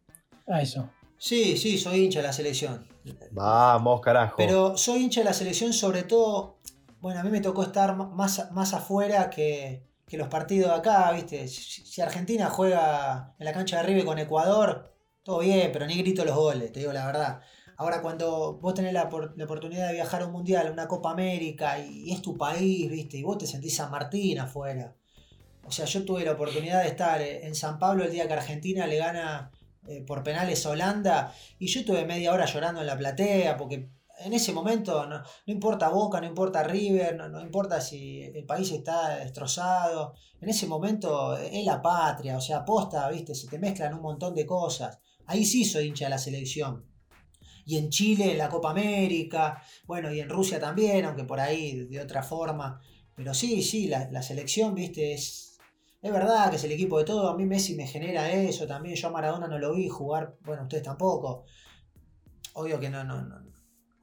[0.47, 0.89] A eso.
[1.19, 2.83] Sí, sí, soy hincha de la selección.
[3.29, 4.37] Vamos, carajo.
[4.37, 6.57] Pero soy hincha de la selección sobre todo,
[6.99, 9.83] bueno, a mí me tocó estar más, más afuera que,
[10.13, 11.47] los partidos de acá, ¿viste?
[11.47, 14.91] Si Argentina juega en la cancha de arriba con Ecuador,
[15.23, 17.41] todo bien, pero ni grito los goles, te digo la verdad.
[17.77, 21.79] Ahora cuando vos tenés la, oportunidad de viajar a un mundial, a una Copa América,
[21.79, 23.17] y, es tu país, ¿viste?
[23.17, 24.95] Y vos te sentís San Martín afuera.
[25.63, 28.87] O sea, yo tuve la oportunidad de estar en San Pablo el día que Argentina
[28.87, 29.51] le gana
[29.87, 34.33] eh, por penales Holanda y yo tuve media hora llorando en la platea porque en
[34.33, 40.13] ese momento no, importa Boca, no importa River, no, importa si el país está destrozado,
[40.39, 44.35] en ese momento es la patria, o sea, aposta, viste, se te mezclan un montón
[44.35, 44.99] de cosas.
[45.31, 46.85] Ahí sí soy hincha de la selección.
[47.65, 51.85] Y en Chile, en la Copa América, bueno, y en Rusia también, aunque por ahí
[51.85, 52.81] de otra forma.
[53.15, 55.57] Pero sí, sí, la, la selección, viste, es,
[56.01, 58.95] es verdad que es el equipo de todo, a mí Messi me genera eso también,
[58.97, 61.45] yo a Maradona no lo vi jugar, bueno, ustedes tampoco.
[62.51, 63.37] Obvio que no, no, no.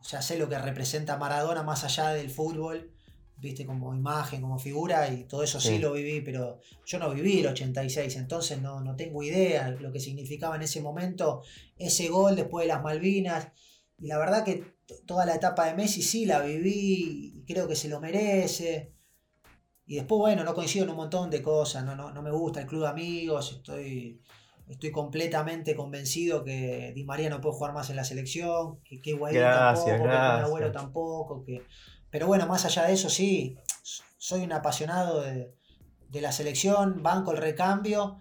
[0.01, 2.95] O sea, sé lo que representa Maradona más allá del fútbol,
[3.41, 7.41] viste, como imagen, como figura, y todo eso sí, lo viví, pero yo no viví
[7.41, 11.43] el 86, entonces no, no tengo idea lo que significaba en ese momento
[11.77, 13.49] ese gol después de las Malvinas.
[13.99, 17.77] Y la verdad que toda la etapa de Messi sí la viví, y creo que
[17.77, 18.93] se lo merece.
[19.87, 22.67] Y después, bueno, no coincido en un montón de cosas, no, no, me gusta el
[22.67, 24.21] club de amigos, estoy,
[24.69, 29.15] estoy completamente convencido que Di María no puede jugar más en la selección, que, que
[29.15, 31.63] tampoco, que el tampoco, que...
[32.11, 33.57] Pero bueno, más allá de eso, sí,
[34.17, 35.55] soy un apasionado de,
[36.09, 38.19] de la selección, banco el recambio,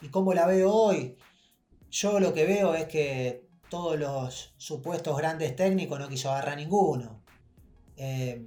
[0.00, 1.16] y cómo la veo hoy,
[1.90, 7.22] yo lo que veo es que todos los supuestos grandes técnicos no quiso agarrar ninguno.
[7.96, 8.46] Eh,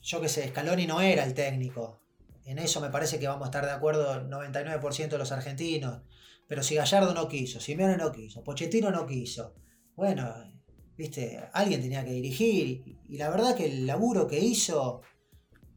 [0.00, 2.00] yo qué sé, Scaloni no era el técnico.
[2.44, 6.02] En eso me parece que vamos a estar de acuerdo el 99% de los argentinos.
[6.48, 9.54] Pero si Gallardo no quiso, Simeone no quiso, Pochettino no quiso,
[9.94, 10.51] bueno,
[10.96, 12.98] viste, alguien tenía que dirigir.
[13.08, 15.02] Y, la verdad que el laburo que hizo,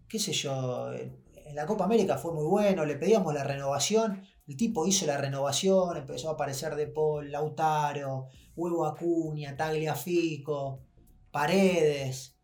[0.07, 4.57] qué sé yo, en la Copa América fue muy bueno, le pedíamos la renovación, el
[4.57, 10.81] tipo hizo la renovación, empezó a aparecer De Paul, Lautaro, Huevo Acuña, Tagliafico,
[11.31, 12.37] Paredes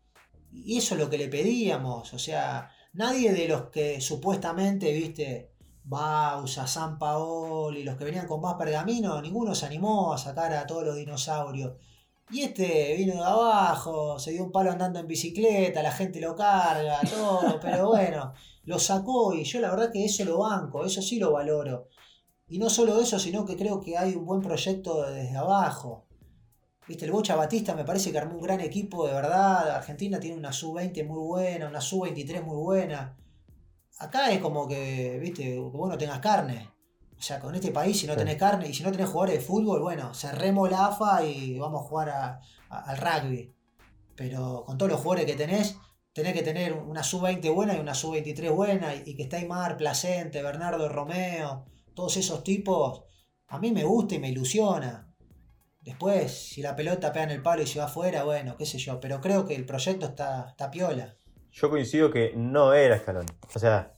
[0.50, 2.12] Y eso es lo que le pedíamos.
[2.12, 5.52] O sea, nadie de los que supuestamente, viste,
[5.84, 10.66] Bausa, San Paoli, los que venían con más pergamino, ninguno se animó a sacar a
[10.66, 11.74] todos los dinosaurios.
[12.32, 16.34] Y este vino de abajo, se dio un palo andando en bicicleta, la gente lo
[16.34, 18.32] carga, todo, pero bueno,
[18.64, 21.88] lo sacó y yo la verdad que eso lo banco, eso sí lo valoro.
[22.48, 26.06] Y no solo eso, sino que creo que hay un buen proyecto desde abajo.
[26.88, 29.70] Viste, el Bocha Batista me parece que armó un gran equipo de verdad.
[29.70, 33.14] Argentina tiene una sub-20 muy buena, una sub-23 muy buena.
[33.98, 36.70] Acá es como que, viste, que vos no tengas carne.
[37.22, 39.44] O sea, con este país, si no tenés carne y si no tenés jugadores de
[39.44, 43.54] fútbol, bueno, cerremos la AFA y vamos a jugar a- a- al rugby.
[44.16, 45.76] Pero con todos los jugadores que tenés,
[46.12, 48.92] tenés que tener una sub-20 buena y una sub-23 buena.
[48.96, 53.04] Y, y que está Aymar, Placente, Bernardo Romeo, todos esos tipos,
[53.46, 55.08] a mí me gusta y me ilusiona.
[55.80, 58.78] Después, si la pelota pega en el palo y se va afuera, bueno, qué sé
[58.78, 58.98] yo.
[58.98, 61.16] Pero creo que el proyecto está, está piola.
[61.52, 63.28] Yo coincido que no era Scaloni.
[63.54, 63.94] O sea,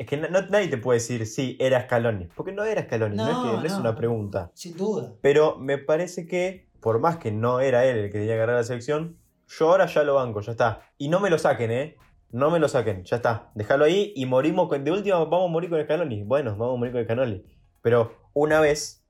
[0.00, 2.28] es que no- nadie te puede decir sí, era Scaloni.
[2.34, 4.50] Porque no era Scaloni, no, No, es, que, no es una pregunta.
[4.54, 5.12] Sin duda.
[5.20, 8.56] Pero me parece que, por más que no era él el que tenía que agarrar
[8.56, 10.80] la selección, yo ahora ya lo banco, ya está.
[10.96, 11.96] Y no me lo saquen, ¿eh?
[12.30, 13.50] No me lo saquen, ya está.
[13.54, 14.82] Déjalo ahí y morimos con.
[14.84, 16.22] De última, vamos a morir con Scaloni.
[16.22, 17.44] Bueno, vamos a morir con Scaloni.
[17.82, 19.04] Pero una vez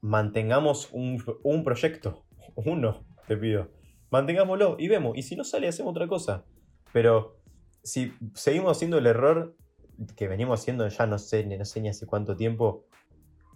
[0.00, 2.24] mantengamos un, un proyecto.
[2.54, 3.68] Uno, te pido.
[4.10, 5.16] Mantengámoslo y vemos.
[5.16, 6.44] Y si no sale, hacemos otra cosa.
[6.92, 7.36] Pero
[7.82, 9.56] si seguimos haciendo el error
[10.16, 12.86] que venimos haciendo ya no sé, no sé ni hace cuánto tiempo,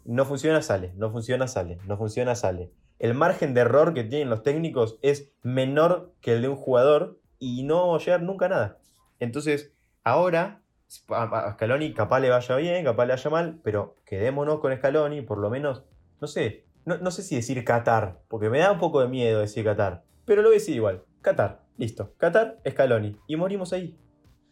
[0.05, 2.72] no funciona, sale, no funciona, sale, no funciona, sale.
[2.99, 7.20] El margen de error que tienen los técnicos es menor que el de un jugador
[7.38, 8.79] y no llegar nunca nada.
[9.20, 10.62] Entonces, ahora,
[11.11, 15.38] a Scaloni capaz le vaya bien, capaz le vaya mal, pero quedémonos con Scaloni, por
[15.38, 15.83] lo menos,
[16.20, 19.40] no sé, no, no sé si decir Qatar, porque me da un poco de miedo
[19.40, 23.99] decir Qatar, pero lo voy a decir igual, Qatar, listo, Qatar, Scaloni, y morimos ahí,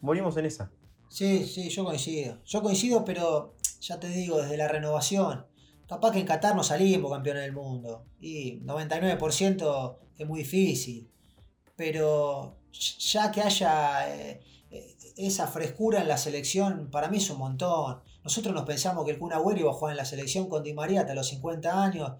[0.00, 0.72] morimos en esa.
[1.14, 2.42] Sí, sí, yo coincido.
[2.44, 5.46] Yo coincido, pero ya te digo, desde la renovación.
[5.86, 8.06] Capaz que en Qatar no salimos campeones del mundo.
[8.18, 11.08] Y 99% es muy difícil.
[11.76, 14.40] Pero ya que haya eh,
[14.72, 18.00] eh, esa frescura en la selección, para mí es un montón.
[18.24, 20.74] Nosotros nos pensamos que el Kun Agüero iba a jugar en la selección con Di
[20.74, 22.10] María hasta los 50 años.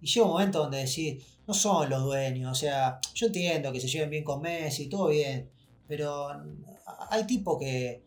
[0.00, 2.52] Y llega un momento donde decís, no son los dueños.
[2.52, 5.50] O sea, yo entiendo que se lleven bien con Messi, todo bien.
[5.88, 6.28] Pero
[7.10, 8.05] hay tipos que,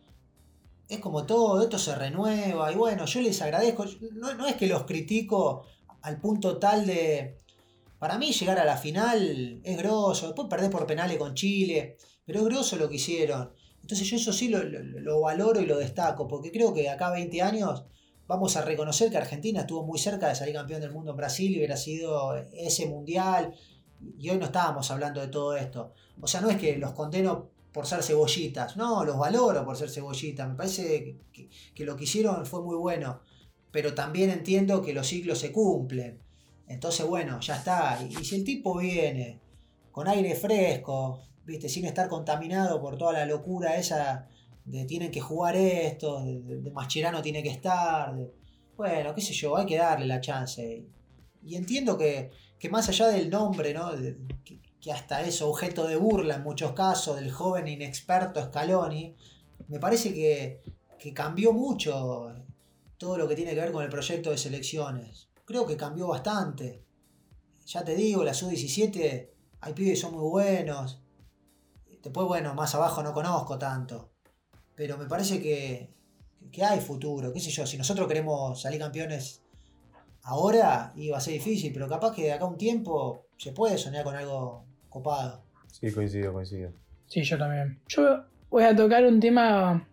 [0.89, 4.67] es como todo, esto se renueva y bueno, yo les agradezco, no, no es que
[4.67, 5.65] los critico
[6.02, 7.38] al punto tal de,
[7.99, 12.39] para mí llegar a la final es grosso, después perder por penales con Chile, pero
[12.41, 13.52] es grosso lo que hicieron.
[13.82, 17.12] Entonces yo eso sí lo, lo- lo valoro y lo destaco, porque creo que acá
[17.12, 17.84] 20 años
[18.28, 21.52] vamos a reconocer que Argentina estuvo muy cerca de salir campeón del mundo en Brasil
[21.52, 23.54] y hubiera sido ese mundial,
[24.17, 25.93] y hoy no estábamos hablando de todo esto.
[26.21, 28.77] O sea, no es que los condeno por ser cebollitas.
[28.77, 30.47] No, los valoro por ser cebollitas.
[30.49, 33.21] Me parece que, lo que hicieron fue muy bueno.
[33.71, 36.19] Pero también entiendo que los ciclos se cumplen.
[36.67, 37.99] Entonces, bueno, ya está.
[38.08, 39.39] Y, si el tipo viene
[39.91, 44.27] con aire fresco, viste, sin estar contaminado por toda la locura esa
[44.65, 48.15] de tienen que jugar esto, de, de- Mascherano tiene que estar.
[48.77, 50.86] bueno, qué sé yo, hay que darle la chance.
[51.43, 53.91] Y entiendo que, que más allá del nombre, ¿no?
[54.81, 59.15] Que hasta es objeto de burla en muchos casos del joven inexperto Scaloni,
[59.67, 60.61] me parece que,
[60.97, 62.33] que cambió mucho
[62.97, 65.29] todo lo que tiene que ver con el proyecto de selecciones.
[65.45, 66.83] Creo que cambió bastante.
[67.65, 69.29] Ya te digo, la sub-17,
[69.61, 71.01] hay pibes que son muy buenos.
[72.01, 74.09] Después, bueno, más abajo no conozco tanto.
[74.75, 75.93] Pero me parece que,
[76.51, 77.33] que hay futuro.
[77.33, 77.65] ¿Qué sé yo?
[77.65, 79.41] Si nosotros queremos salir campeones
[80.23, 81.73] ahora, iba a ser difícil.
[81.73, 85.43] Pero capaz que de acá a un tiempo se puede soñar con algo copado.
[85.71, 86.71] Sí, coincido, coincido.
[87.08, 87.80] Sí, yo también.
[87.88, 89.88] Yo voy a tocar un tema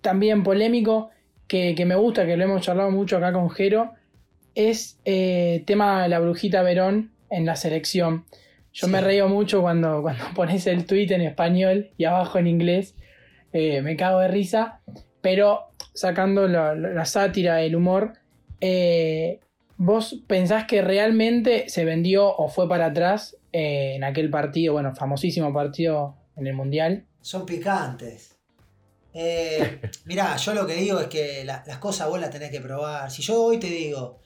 [0.00, 1.10] también polémico
[1.46, 3.92] que, que me gusta, que lo hemos charlado mucho acá con Jero.
[4.54, 8.24] Es eh, tema de la brujita Verón en la selección.
[8.72, 8.92] Yo Sí.
[8.92, 12.94] me reío mucho cuando, cuando pones el tweet en español y abajo en inglés.
[13.52, 14.80] Eh, me cago de risa.
[15.20, 18.14] Pero sacando la, la- la sátira, el humor,
[18.60, 19.40] eh,
[19.80, 24.94] ¿vos pensás que realmente se vendió o fue para atrás eh, en aquel partido, bueno,
[24.94, 27.06] famosísimo partido en el Mundial?
[27.22, 28.36] Son picantes.
[29.14, 32.60] Eh, mirá, yo lo que digo es que la- las cosas vos las tenés que
[32.60, 33.10] probar.
[33.10, 34.20] Si yo hoy te digo,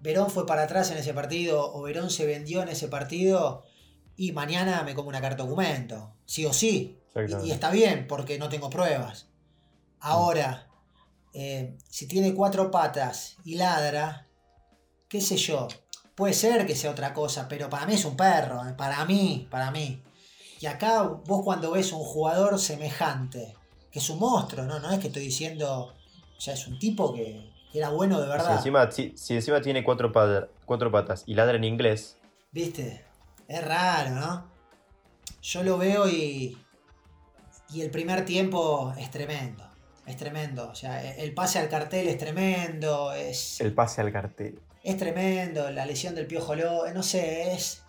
[0.00, 3.64] Verón fue para atrás en ese partido o Verón se vendió en ese partido,
[4.16, 6.14] y mañana me como una carta documento.
[6.24, 6.98] Sí o sí.
[7.44, 9.28] Y está bien, porque no tengo pruebas.
[10.00, 10.66] Ahora,
[11.34, 14.28] eh, si tiene cuatro patas y ladra,
[15.12, 15.68] qué sé yo,
[16.14, 19.46] puede ser que sea otra cosa, pero para mí es un perro, eh, para mí,
[19.50, 20.02] para mí.
[20.58, 23.54] Y acá vos cuando ves un jugador semejante,
[23.90, 24.78] que es un monstruo, ¿no?
[24.80, 25.92] No es que estoy diciendo,
[26.34, 28.56] o sea, es un tipo que, que era bueno de Si verdad.
[28.56, 32.16] encima, si, si encima tiene cuatro, pata- cuatro patas y ladra en inglés,
[32.50, 33.04] ¿Viste?
[33.48, 34.50] Es raro, ¿no?
[35.42, 36.56] Yo lo veo y.
[37.70, 39.68] Y el primer tiempo es tremendo.
[40.06, 40.68] Es tremendo.
[40.70, 43.12] O sea, e, el pase al cartel es tremendo.
[43.12, 44.58] Es, el pase al cartel.
[44.84, 45.70] Es tremendo.
[45.70, 47.82] La lesión del piojo Lo- No sé, es.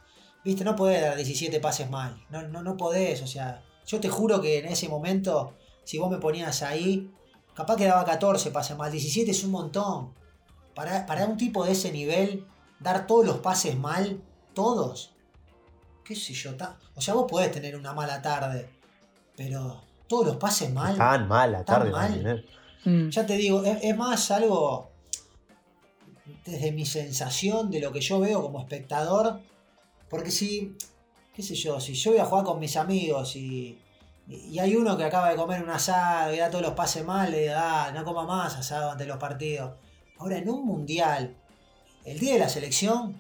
[0.44, 2.22] Viste, no podés dar 17 pases mal.
[2.30, 3.22] No, no, no podés.
[3.22, 5.54] O sea, yo te juro que en ese momento,
[5.84, 7.12] si vos me ponías ahí,
[7.56, 8.92] capaz que daba 14 pases mal.
[8.92, 10.14] 17 es un montón.
[10.76, 12.46] Para, para un tipo de ese nivel,
[12.80, 14.22] dar todos los pases mal,
[14.54, 15.14] todos.
[16.04, 16.56] ¿Qué sé yo?
[16.56, 18.70] ta- O sea, vos podés tener una mala tarde,
[19.38, 20.98] pero todos los pases mal.
[20.98, 22.28] Tan mala Tan tarde mal.
[22.28, 22.90] ¿eh?
[22.90, 23.10] Mm.
[23.10, 24.92] Ya te digo, es, es más algo
[26.46, 29.40] desde mi sensación de lo que yo veo como espectador.
[30.10, 30.76] Porque si,
[31.34, 33.80] qué sé yo, si yo voy a jugar con mis amigos y,
[34.28, 37.32] y hay uno que acaba de comer un asado y da todos los pases mal,
[37.32, 39.74] le digo, ah, no coma más asado ante los partidos.
[40.20, 41.36] Ahora, en un mundial,
[42.06, 43.20] el día de la selección,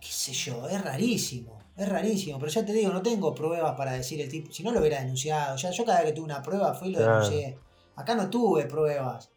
[0.00, 1.62] qué sé yo, es rarísimo.
[1.76, 4.52] Es rarísimo, pero ya te digo, no tengo pruebas para decir el tipo.
[4.52, 6.92] Si no lo hubiera denunciado, ya yo cada vez que tuve una prueba fui y
[6.92, 7.14] lo Claro.
[7.24, 7.58] denuncié.
[7.96, 9.30] Acá no tuve pruebas,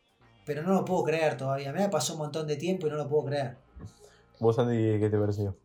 [0.48, 1.72] pero no lo puedo creer todavía.
[1.74, 3.58] Me pasó un montón de tiempo y no lo puedo creer.
[4.40, 5.56] Vos, Andy, ¿qué te pareció?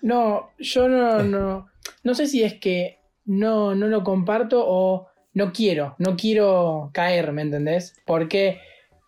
[0.00, 1.68] No, yo no, no,
[2.02, 7.32] no sé si es que no, no lo comparto o no quiero, no quiero caer,
[7.32, 7.94] ¿me entendés?
[8.04, 8.58] Porque,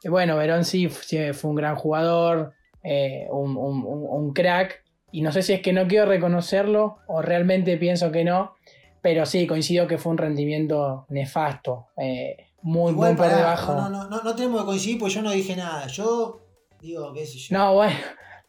[0.05, 5.33] bueno, Verón sí fue un gran jugador, eh, un, un- un- un crack, y no
[5.33, 8.55] sé si es que no quiero reconocerlo o realmente pienso que no,
[9.03, 13.75] pero sí, coincido que fue un rendimiento nefasto, eh, muy, muy por pará, debajo.
[13.75, 15.87] No, no, no, no tenemos que coincidir porque yo no dije nada.
[15.87, 16.41] Yo
[16.81, 17.57] digo, qué sé yo.
[17.59, 17.95] No, bueno,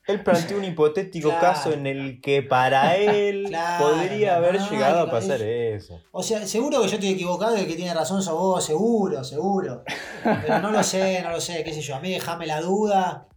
[0.07, 1.41] Él planteó un hipotético Claro.
[1.41, 5.99] caso en el que para él Claro, podría haber no, llegado a pasar es- eso.
[6.11, 9.23] O sea, seguro que yo estoy equivocado y el que tiene razón sos vos, seguro,
[9.23, 9.83] seguro.
[10.23, 11.95] Pero no lo sé, no lo sé, qué sé yo.
[11.95, 13.27] A mí déjame la duda.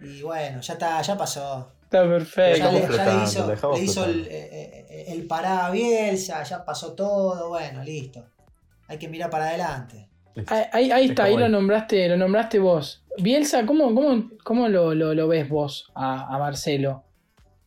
[0.00, 1.68] Y bueno, ya está, ya pasó.
[1.84, 2.58] está perfecto.
[2.58, 6.64] Ya le, ya le hizo, le hizo el, eh, eh, el pará a Bielsa, ya
[6.64, 8.24] pasó todo, bueno, listo.
[8.88, 10.08] Hay que mirar para adelante.
[10.72, 13.04] Ahí, está, ahí lo nombraste, lo nombraste vos.
[13.18, 17.04] Bielsa, ¿cómo, cómo, cómo lo, lo- lo ves vos a, a Marcelo?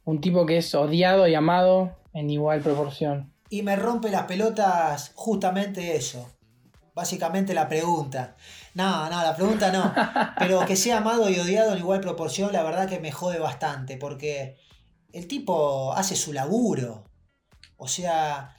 [0.04, 3.32] Un tipo que es odiado y amado en igual proporción.
[3.50, 6.30] Y me rompe las pelotas justamente eso.
[6.94, 8.36] Básicamente la pregunta.
[8.74, 9.94] No, no, la pregunta no.
[10.40, 13.96] Pero que sea amado y odiado en igual proporción, la verdad que me jode bastante.
[13.98, 14.58] Porque
[15.14, 17.06] el tipo hace su laburo.
[17.78, 18.58] O sea,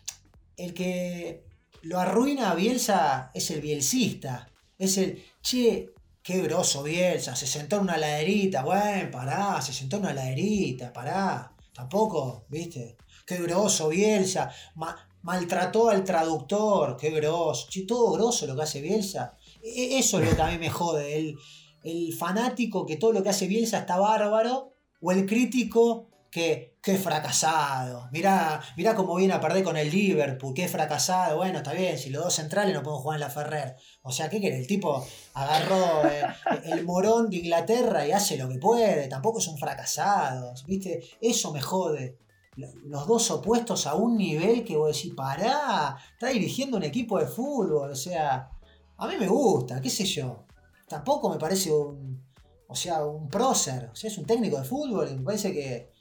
[0.56, 1.44] el que
[1.82, 4.50] lo arruina a Bielsa es el bielcista.
[4.76, 5.90] Es el, che,
[6.22, 8.62] qué groso Bielsa, se sentó en una laderita.
[8.62, 11.54] Bueno, pará, se sentó en una laderita, pará.
[11.72, 12.96] Tampoco, viste.
[13.26, 14.50] Qué groso Bielsa.
[14.76, 17.68] Ma- maltrató al traductor, qué groso.
[17.68, 19.36] Che, todo groso lo que hace Bielsa.
[19.62, 21.16] E- Eso es lo que a mí me jode.
[21.16, 21.36] El,
[21.84, 24.74] el fanático que todo lo que hace Bielsa está bárbaro.
[25.00, 28.08] O el crítico que, qué fracasado.
[28.12, 31.36] Mirá, mirá cómo viene a perder con el Liverpool, qué fracasado.
[31.36, 33.76] Bueno, está bien, si los dos centrales no pueden jugar en la Ferrer.
[34.00, 34.56] O sea, ¿qué quiere?
[34.56, 36.22] El tipo agarró eh,
[36.64, 39.06] el morón de Inglaterra y hace lo que puede.
[39.06, 41.02] Tampoco son fracasados, ¿viste?
[41.20, 42.16] Eso me jode.
[42.56, 47.26] Los dos opuestos a un nivel que vos decís, pará, está dirigiendo un equipo de
[47.26, 47.90] fútbol.
[47.90, 48.50] O sea,
[48.96, 50.46] a mí me gusta, qué sé yo.
[50.88, 52.24] Tampoco me parece un,
[52.66, 53.90] o sea, un prócer.
[53.92, 55.97] O sea, es un técnico de fútbol y me parece que,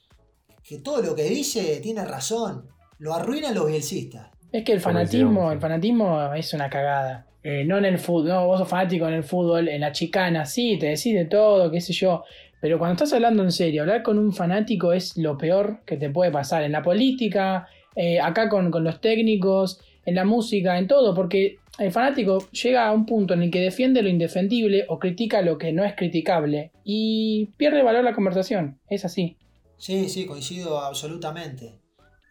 [0.67, 2.65] que todo lo que dice tiene razón.
[2.99, 4.29] Lo arruinan los bielcistas.
[4.51, 7.25] Es que el fanatismo, el fanatismo es una cagada.
[7.41, 10.45] Eh, no en el fútbol, no, vos sos fanático en el fútbol, en la chicana,
[10.45, 12.23] sí, te decís de todo, qué sé yo.
[12.59, 16.09] Pero cuando estás hablando en serio, hablar con un fanático es lo peor que te
[16.09, 16.63] puede pasar.
[16.63, 21.59] En la política, eh, acá con, con los técnicos, en la música, en todo, porque
[21.79, 25.57] el fanático llega a un punto en el que defiende lo indefendible o critica lo
[25.57, 28.79] que no es criticable y pierde valor la conversación.
[28.89, 29.37] Es así.
[29.77, 31.81] Sí, sí, coincido absolutamente.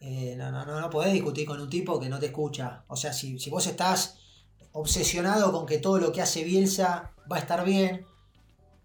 [0.01, 2.85] Eh, no, no, no, no podés discutir con un tipo que no te escucha.
[2.89, 4.19] O sea, si, si vos estás
[4.73, 8.07] obsesionado con que todo lo que hace Bielsa va a estar bien,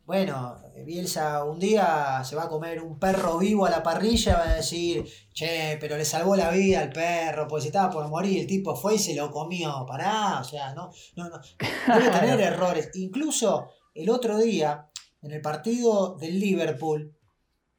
[0.06, 4.36] bueno, Bielsa un día se va a comer un perro vivo a la parrilla y
[4.36, 8.08] va a decir, che, pero le salvó la vida al perro, porque se estaba por
[8.10, 11.40] morir, el tipo fue y se lo comió, pará, o sea, no, no, no.
[11.88, 12.90] Debe tener errores.
[12.96, 14.90] Incluso el otro día,
[15.22, 17.16] en el partido del Liverpool,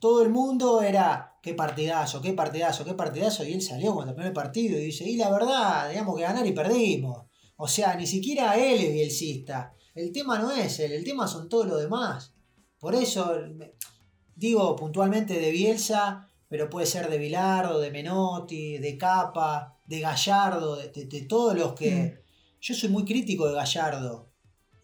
[0.03, 4.27] todo el mundo era, qué partidazo, qué partidazo, qué partidazo, y él salió cuando terminó
[4.27, 7.27] el partido y dice, y la verdad, teníamos que ganar y perdimos.
[7.57, 9.73] O sea, ni siquiera él es bielcista.
[9.95, 12.35] El tema no es él, el tema son todos los demás.
[12.81, 13.33] Por eso,
[14.35, 20.77] digo puntualmente de Bielsa, pero puede ser de Bilardo, de Menotti, de Capa, de Gallardo,
[20.77, 21.91] de, de- de todos los que...
[21.93, 22.23] Mm.
[22.61, 24.32] Yo soy muy crítico de Gallardo.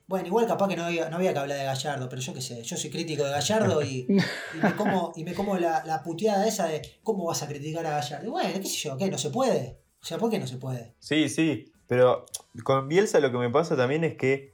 [0.09, 2.41] Bueno, igual capaz que no había, no había que hablar de Gallardo, pero yo qué
[2.41, 4.07] sé, yo soy crítico de Gallardo y,
[4.55, 7.87] y me como, y me como la, la puteada esa de ¿cómo vas a criticar
[7.87, 8.27] a Gallardo?
[8.27, 9.11] Y bueno, qué sé yo, ¿qué?
[9.11, 9.79] ¿No se puede?
[10.03, 10.95] O sea, ¿por qué no se puede?
[10.99, 12.27] Sí, sí, pero
[12.65, 14.53] con Bielsa lo que me pasa también es que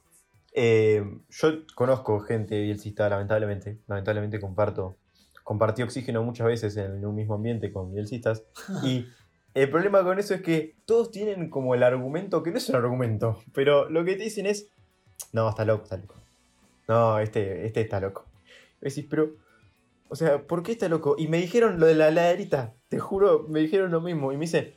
[0.54, 3.80] eh, yo conozco gente bielsista, lamentablemente.
[3.88, 4.96] Lamentablemente comparto,
[5.42, 8.44] compartí oxígeno muchas veces en un mismo ambiente con bielsistas.
[8.84, 9.06] Y
[9.54, 12.76] el problema con eso es que todos tienen como el argumento, que no es un
[12.76, 14.70] argumento, pero lo que te dicen es,
[15.32, 16.14] no, está loco, está loco.
[16.88, 18.26] No, este, este está loco.
[18.80, 19.34] Y decís, pero,
[20.08, 21.16] o sea, ¿por qué está loco?
[21.18, 24.32] Y me dijeron lo de la heladerita, te juro, me dijeron lo mismo.
[24.32, 24.74] Y me dice,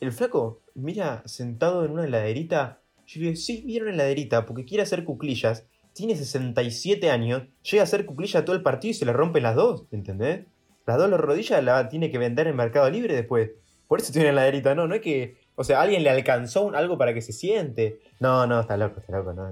[0.00, 2.80] el flaco, mira, sentado en una heladerita.
[3.06, 5.66] Yo le digo, sí, mira una heladerita, porque quiere hacer cuclillas.
[5.94, 9.56] Tiene 67 años, llega a hacer cuclillas todo el partido y se le rompen las
[9.56, 10.46] dos, ¿entendés?
[10.86, 13.50] Las dos las rodillas la tiene que vender en Mercado Libre después.
[13.88, 15.36] Por eso tiene heladerita, no, no es que.
[15.60, 17.98] O sea, alguien le alcanzó un- algo para que se siente.
[18.20, 19.48] No, no, está loco, está loco, no.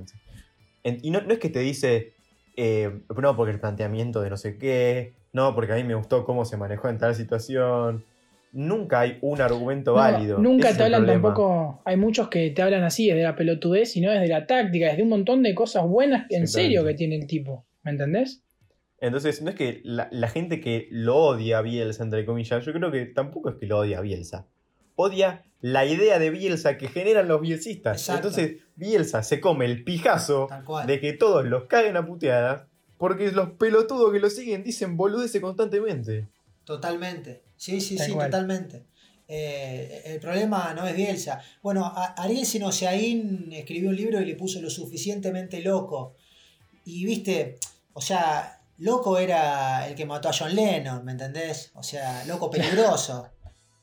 [0.85, 2.13] En- y no, no es que te dice,
[2.57, 6.25] eh, no, porque el planteamiento de no sé qué, no, porque a mí me gustó
[6.25, 8.05] cómo se manejó en tal situación.
[8.53, 10.39] Nunca hay un argumento No, válido.
[10.39, 11.83] Nunca Ese te hablan tampoco.
[11.85, 15.03] Hay muchos que te hablan así, desde la pelotudez, y no desde la táctica, desde
[15.03, 17.67] un montón de cosas buenas en serio que tiene el tipo.
[17.83, 18.43] ¿Me entendés?
[18.99, 22.73] Entonces, no es que la, la gente que lo odia a Bielsa, entre comillas, yo
[22.73, 24.47] creo que tampoco es que lo odia a Bielsa.
[24.97, 28.01] Odia la idea de Bielsa que generan los bielsistas.
[28.01, 28.29] Exacto.
[28.29, 30.49] Entonces, Bielsa se come el pijazo
[30.87, 32.65] de que todos los caguen a puteadas
[32.99, 36.29] porque los pelotudos que lo siguen dicen boludeces constantemente.
[36.65, 37.43] Totalmente.
[37.57, 38.31] Sí, sí, Tal sí, cual.
[38.31, 38.87] totalmente.
[39.29, 41.41] Eh, el problema no es Bielsa.
[41.63, 46.15] Bueno, Ariel Sinosiaín escribió un libro y le puso lo suficientemente loco.
[46.85, 47.59] Y viste,
[47.93, 51.71] o sea, loco era el que mató a John Lennon, ¿me entendés?
[51.75, 53.31] O sea, loco peligroso.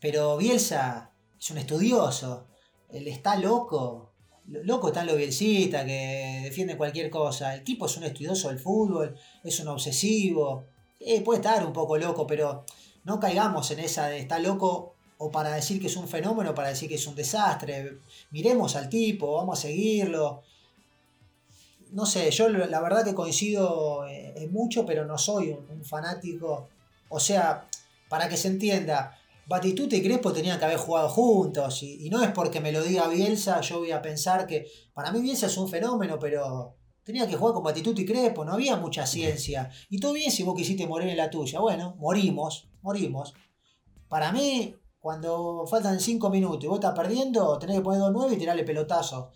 [0.03, 2.45] Pero Bielsa es un estudioso.
[2.91, 4.11] Él está loco.
[4.47, 7.53] Lo- Loco están los bielcistas que defienden cualquier cosa.
[7.55, 10.65] El tipo es un estudioso del fútbol, es un obsesivo.
[10.99, 12.65] Eh, puede estar un poco loco, pero
[13.05, 16.67] no caigamos en esa de está loco o para decir que es un fenómeno para
[16.67, 17.99] decir que es un desastre.
[18.31, 20.43] Miremos al tipo, vamos a seguirlo.
[21.91, 25.85] No sé, yo lo- la verdad que coincido eh, en mucho, pero no soy un
[25.85, 26.67] fanático.
[27.07, 27.69] O sea,
[28.09, 29.17] para que se entienda,
[29.47, 31.83] Batistuta y Crespo tenían que haber jugado juntos.
[31.83, 34.65] Y, y no es porque me lo diga Bielsa, yo voy a pensar que.
[34.93, 38.53] Para mí Bielsa es un fenómeno, pero tenía que jugar con Batistuta y Crespo, no
[38.53, 39.69] había mucha ciencia.
[39.89, 41.59] Y todo bien si vos quisiste morir en la tuya.
[41.59, 43.33] Bueno, morimos, morimos.
[44.07, 48.37] Para mí, cuando faltan 5 minutos y vos estás perdiendo, tenés que poner 2-9 y
[48.37, 49.31] tirarle pelotazo.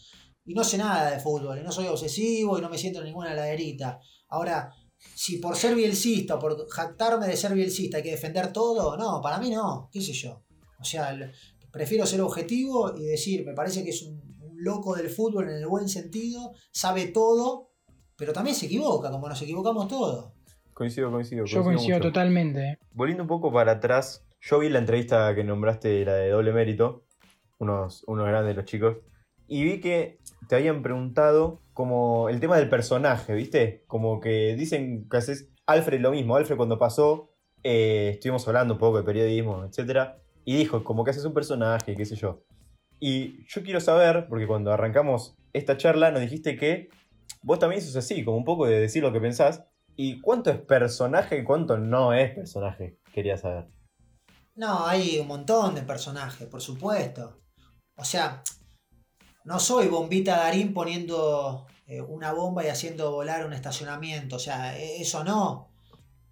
[0.46, 3.06] Y no sé nada de fútbol, y no soy obsesivo y no me siento en
[3.08, 4.00] ninguna laderita.
[4.30, 8.98] Ahora, si por ser bielcista o por jactarme de ser bielcista hay que defender todo,
[8.98, 10.44] no, para mí no, qué sé yo.
[10.80, 11.18] O sea,
[11.72, 15.58] prefiero ser objetivo y decir, me parece que es un, un loco del fútbol en
[15.58, 17.72] el buen sentido, sabe todo,
[18.16, 20.34] pero también se equivoca, como nos equivocamos todos.
[20.74, 21.46] Coincido, coincido.
[21.46, 22.08] Yo coincido mucho.
[22.10, 22.60] totalmente.
[22.62, 22.80] ¿eh?
[22.92, 27.06] Volviendo un poco para atrás, yo vi la entrevista que nombraste, la de doble mérito,
[27.58, 28.98] unos, unos grandes de los chicos,
[29.48, 33.84] y vi que te habían preguntado como el tema del personaje, ¿viste?
[33.88, 36.36] Como que dicen que haces Alfred lo mismo.
[36.36, 37.32] Alfred cuando pasó,
[37.64, 40.14] eh, estuvimos hablando un poco de periodismo, etc.
[40.46, 42.44] Y dijo como que haces un personaje, qué sé yo.
[43.00, 46.90] Y yo quiero saber, porque cuando arrancamos esta charla nos dijiste que
[47.44, 49.64] vos también sos así, como un poco de decir lo que pensás.
[49.96, 53.00] ¿Y cuánto es personaje y cuánto no es personaje?
[53.14, 53.68] Quería saber.
[54.56, 57.40] No, hay un montón de personajes, por supuesto.
[57.96, 58.44] O sea,
[59.48, 64.36] no soy bombita Darín poniendo eh, una bomba y haciendo volar un estacionamiento.
[64.36, 65.70] O sea, e- eso no.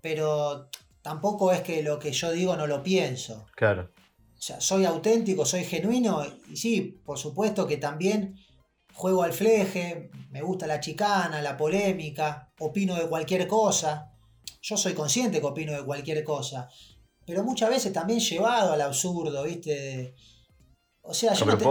[0.02, 0.70] Pero
[1.02, 3.46] tampoco es que lo que yo digo no lo pienso.
[3.56, 3.90] Claro.
[4.38, 6.26] O sea, soy auténtico, soy genuino.
[6.52, 8.36] Y sí, por supuesto que también
[8.94, 14.12] juego al fleje, me gusta la chicana, la polémica, opino de cualquier cosa.
[14.62, 16.68] Yo soy consciente que opino de cualquier cosa.
[17.26, 20.16] Pero muchas veces también llevado al absurdo, ¿viste?
[21.08, 21.64] O sea, yo te-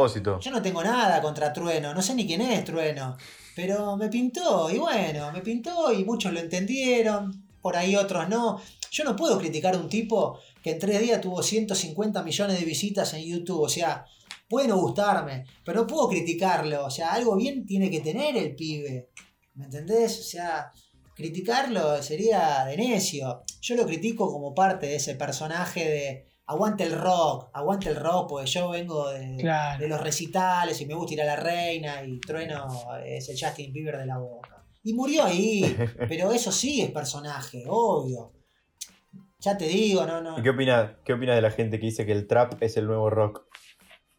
[0.50, 3.16] no tengo nada contra Trueno, no sé ni quién es Trueno,
[3.56, 8.60] pero me pintó y bueno, me pintó y muchos lo entendieron, por ahí otros no.
[8.90, 12.64] Yo no puedo criticar a un tipo que en tres días tuvo 150 millones de
[12.64, 14.04] visitas en YouTube, o sea,
[14.48, 18.54] puede no gustarme, pero no puedo criticarlo, o sea, algo bien tiene que tener el
[18.54, 19.10] pibe,
[19.54, 20.20] ¿me entendés?
[20.20, 20.70] O sea,
[21.14, 23.42] criticarlo sería de necio.
[23.60, 28.28] Yo lo critico como parte de ese personaje de aguante el rock, aguante el rock,
[28.28, 32.68] porque yo vengo de, los recitales y me gusta ir a la reina y Trueno
[33.04, 34.64] es el Justin Bieber de la boca.
[34.82, 35.76] Y murió ahí,
[36.08, 38.32] pero eso sí es personaje, obvio.
[39.40, 40.38] Ya te digo, no, no.
[40.38, 42.86] ¿Y qué opinas qué opina de la gente que dice que el trap es el
[42.86, 43.46] nuevo rock?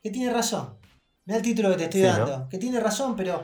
[0.01, 0.77] Que tiene razón.
[1.25, 2.47] Mira el título que te estoy Sí, dando.
[2.47, 3.43] Que tiene razón, pero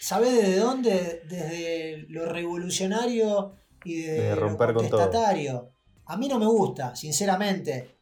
[0.00, 1.22] ¿sabés desde dónde?
[1.28, 3.54] Desde lo revolucionario
[3.84, 5.72] y desde Desde lo romper con todo.
[6.06, 7.94] A mí no me gusta, sinceramente.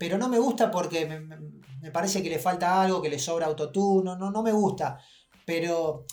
[0.00, 4.02] Pero no me gusta porque me, parece que le falta algo, que le sobra autotune.
[4.02, 4.98] No, no, no me gusta.
[5.44, 6.06] Pero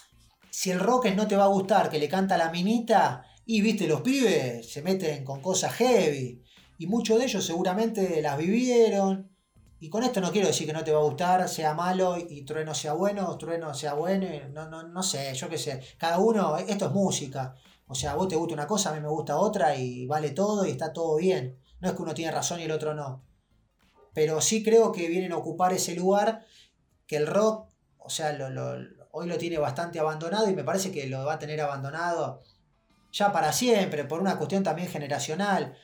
[0.49, 3.88] si el rock no te va a gustar, que le canta la minita, y viste,
[3.88, 6.43] los pibes se meten con cosas heavy.
[6.77, 9.31] Y muchos de ellos seguramente las vivieron.
[9.79, 12.43] Y con esto no quiero decir que no te va a gustar, sea malo y
[12.43, 15.79] Trueno sea bueno, Trueno sea bueno, y no, no, no sé, yo qué sé.
[15.97, 17.55] Cada uno, esto es música.
[17.88, 20.31] O sea, a vos te gusta una cosa, a mí me gusta otra y vale
[20.31, 21.57] todo y está todo bien.
[21.79, 23.26] No es que uno tiene razón y el otro no.
[24.18, 26.43] Pero sí creo que vienen a ocupar ese lugar
[27.05, 28.36] que el rock, o sea,
[29.11, 32.41] hoy lo tiene bastante abandonado y me parece que lo va a tener abandonado
[33.11, 35.78] ya para siempre, por una cuestión también generacional.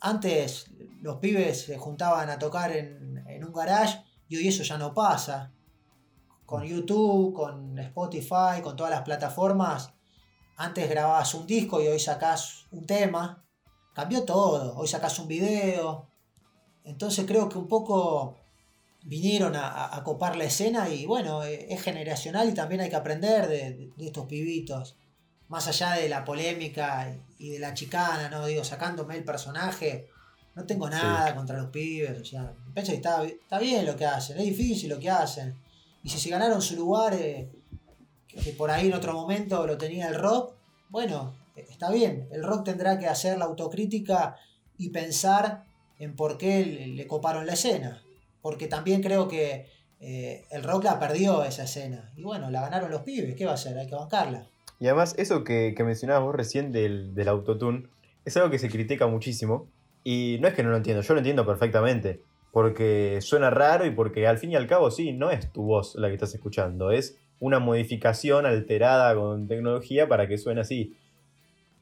[0.00, 0.70] Antes
[1.02, 4.94] los pibes se juntaban a tocar en, en un garage y hoy eso ya no
[4.94, 5.52] pasa.
[6.46, 9.92] Con YouTube, con Spotify, con todas las plataformas,
[10.56, 13.44] antes grababas un disco y hoy sacás un tema.
[13.92, 16.07] Cambió todo, hoy sacás un video.
[16.88, 18.36] Entonces creo que un poco
[19.04, 23.46] vinieron a, copar la escena y bueno, eh, es generacional y también hay que aprender
[23.46, 24.96] de, de estos pibitos.
[25.48, 28.44] Más allá de la polémica y de la chicana, ¿no?
[28.46, 30.08] Digo, sacándome el personaje,
[30.58, 33.94] no tengo nada contra los pibes, o sea, me parece que está, está bien lo
[33.94, 35.54] que hacen, es difícil lo que hacen.
[36.02, 37.48] Y si se ganaron su lugar, eh,
[38.26, 40.54] que, por ahí en otro momento lo tenía el rock,
[40.88, 44.36] bueno, está bien, el rock tendrá que hacer la autocrítica
[44.76, 45.67] y pensar
[45.98, 48.02] en por qué le, coparon la escena.
[48.40, 49.66] Porque también creo que
[50.00, 52.12] eh, el rock la perdió esa escena.
[52.16, 53.76] Y bueno, la ganaron los pibes, ¿qué va a hacer?
[53.78, 54.46] Hay que bancarla.
[54.80, 57.88] Y además, eso que, que mencionabas vos recién del, del autotune,
[58.24, 59.68] es algo que se critica muchísimo.
[60.04, 62.22] Y no es que no lo entiendo, yo lo entiendo perfectamente.
[62.52, 65.96] Porque suena raro y porque al fin y al cabo, sí, no es tu voz
[65.96, 70.96] la que estás escuchando, es una modificación alterada con tecnología para que suene así.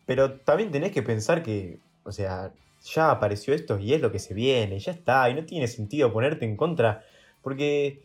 [0.07, 2.53] Pero también tenés que pensar que, o sea,
[2.95, 6.13] ya apareció esto y es lo que se viene, ya está, y no tiene sentido
[6.13, 7.05] ponerte en contra,
[7.43, 8.03] porque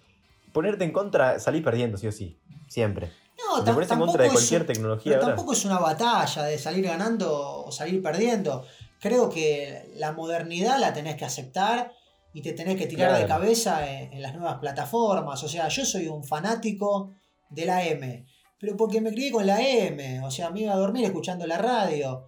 [0.52, 3.12] ponerte en contra salís perdiendo, sí o sí, siempre.
[3.38, 6.58] No, te pones en contra de es- cualquier tecnología Pero tampoco es una batalla de
[6.58, 8.66] salir ganando o salir perdiendo.
[9.00, 11.92] Creo que la modernidad la tenés que aceptar
[12.34, 15.44] y te tenés que tirar de cabeza en, en las nuevas plataformas.
[15.44, 17.14] O sea, yo soy un fanático
[17.50, 18.26] de la M,
[18.60, 20.22] pero porque me crié con la M.
[20.24, 22.28] O sea, me iba a dormir escuchando la radio.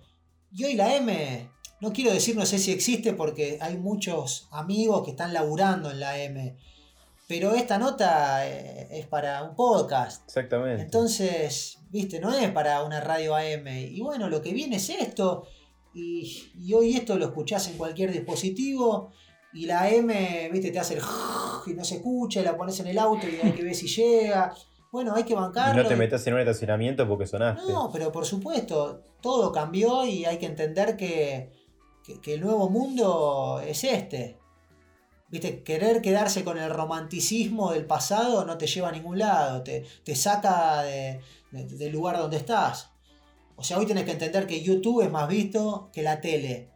[0.52, 1.50] Y hoy la M,
[1.84, 6.00] no quiero decir, no sé si existe porque hay muchos amigos que están laburando en
[6.00, 6.56] la M.
[7.28, 10.24] Pero esta nota eh, es para un podcast.
[10.26, 10.82] Exactamente.
[10.82, 13.68] Entonces, viste, no es para una radio AM.
[13.68, 15.46] Y bueno, lo que viene es esto.
[15.94, 19.12] Y, y hoy esto lo escuchás en cualquier dispositivo.
[19.54, 21.02] Y la M, viste, te hace el
[21.68, 23.88] y no se escucha, y la pones en el auto y hay que ver si
[23.88, 24.54] llega.
[24.92, 25.82] Bueno, hay que y bancarlo.
[25.84, 27.70] no te y- metas en un estacionamiento porque sonaste.
[27.72, 31.52] no, pero por supuesto, todo cambió y hay que entender que,
[32.04, 34.38] que- que el nuevo mundo es este.
[35.30, 39.84] Viste, querer quedarse con el romanticismo del pasado no te lleva a ningún lado, te,
[40.04, 42.92] te saca de- de- del lugar donde estás.
[43.56, 46.70] O sea, hoy tenés que entender que YouTube es más visto que la tele.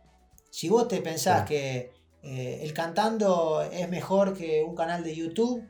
[0.50, 1.46] Si vos te pensás Sí.
[1.50, 5.64] que eh, el cantando es mejor que un canal de YouTube,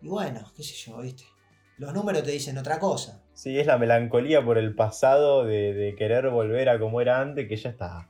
[0.00, 1.24] y bueno, qué sé yo, viste.
[1.76, 3.22] Los números te dicen otra cosa.
[3.34, 7.46] Sí, es la melancolía por el pasado de, de querer volver a como era antes,
[7.46, 8.08] que ya está,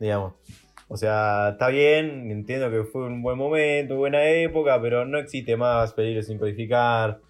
[0.00, 0.34] digamos.
[0.88, 5.56] O sea, está bien, entiendo que fue un buen momento, buena época, pero no existe
[5.56, 7.20] más peligro sin codificar.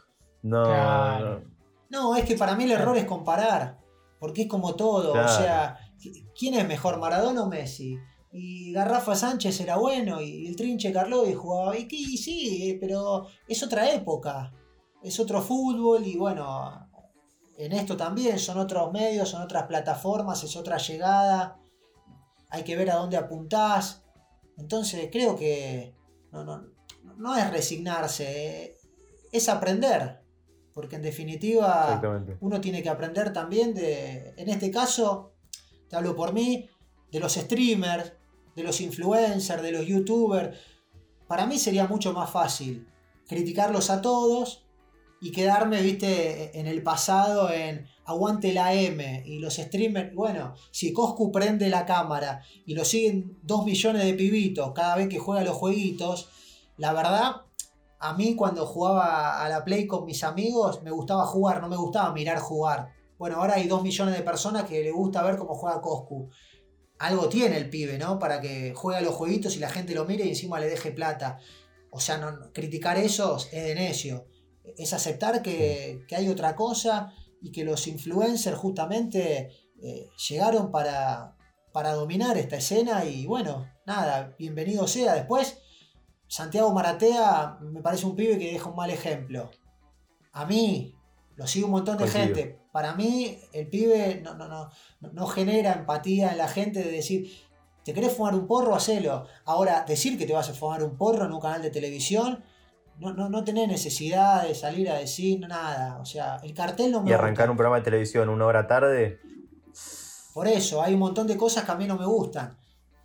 [0.42, 1.40] No, Claro.
[1.40, 1.54] no.
[1.90, 3.78] No, es que para mí el error es comparar,
[4.18, 5.26] porque es como todo, Claro.
[5.26, 5.78] o sea,
[6.36, 7.96] ¿quién es mejor, Maradona o Messi?
[8.32, 13.26] Y Garrafa Sánchez era bueno, y el Trinche Carlovi jugaba, y, que- y sí, pero
[13.46, 14.52] es otra época,
[15.04, 16.88] es otro fútbol, y bueno,
[17.56, 21.56] en esto también son otros medios, son otras plataformas, es otra llegada,
[22.54, 24.04] hay que ver a dónde apuntás,
[24.56, 25.94] entonces creo que
[26.30, 26.62] no, no,
[27.16, 28.76] no es resignarse, eh,
[29.32, 30.20] es aprender,
[30.72, 32.00] porque en definitiva
[32.40, 35.32] uno tiene que aprender también de, en este caso,
[35.88, 36.68] te hablo por mí,
[37.10, 38.12] de los streamers,
[38.54, 40.56] de los influencers, de los youtubers.
[41.26, 42.88] Para mí sería mucho más fácil
[43.26, 44.64] criticarlos a todos
[45.20, 50.14] y quedarme, viste, en el pasado en aguante la M y los streamers.
[50.14, 55.08] Bueno, si Coscu prende la cámara y lo siguen dos millones de pibitos cada vez
[55.08, 56.28] que juega los jueguitos,
[56.76, 57.42] la verdad,
[57.98, 61.76] a mí cuando jugaba a la Play con mis amigos me gustaba jugar, no me
[61.76, 62.92] gustaba mirar jugar.
[63.18, 66.30] Bueno, ahora hay dos millones de personas que le gusta ver cómo juega Coscu.
[66.98, 68.18] algo tiene el pibe, ¿no?
[68.18, 70.90] Para que juegue a los jueguitos y la gente lo mire y encima le deje
[70.90, 71.38] plata.
[71.90, 74.26] O sea, no, criticar eso es de necio.
[74.76, 77.14] Es aceptar que, hay otra cosa
[77.44, 79.50] y que los influencers justamente
[79.82, 81.36] eh, llegaron para,
[81.72, 85.12] para dominar esta escena y bueno, nada, bienvenido sea.
[85.12, 85.58] Después,
[86.26, 89.50] Santiago Maratea me parece un pibe que deja un mal ejemplo.
[90.32, 90.94] A mí,
[91.36, 92.60] lo sigue un montón de gente.
[92.72, 94.70] Para mí, el pibe no, no, no,
[95.00, 97.30] no genera empatía en la gente de decir,
[97.84, 98.74] ¿te querés fumar un porro?
[98.74, 99.26] Hacelo.
[99.44, 102.42] Ahora, decir que te vas a fumar un porro en un canal de televisión,
[102.98, 105.98] no, no, no tenés necesidad de salir a decir nada.
[106.00, 107.10] O sea, el cartel no me.
[107.10, 109.20] Y arrancar un programa de televisión una hora tarde.
[110.32, 112.56] Por eso, hay un montón de cosas que a mí no me gustan.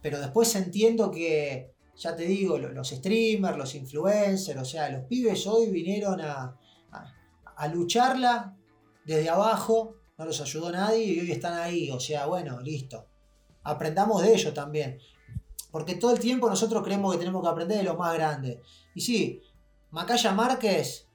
[0.02, 5.46] Pero después entiendo que, ya te digo, los streamers, los influencers, o sea, los pibes
[5.46, 6.58] hoy vinieron a,
[7.56, 8.56] a lucharla
[9.06, 11.92] desde abajo, no los ayudó nadie y hoy están ahí.
[11.92, 13.06] O sea, bueno, listo.
[13.64, 15.00] Aprendamos de ellos también.
[15.72, 18.58] Porque todo el tiempo nosotros creemos que tenemos que aprender de los más grandes.
[18.96, 19.42] Y sí,
[19.92, 21.08] Macaya Márquez,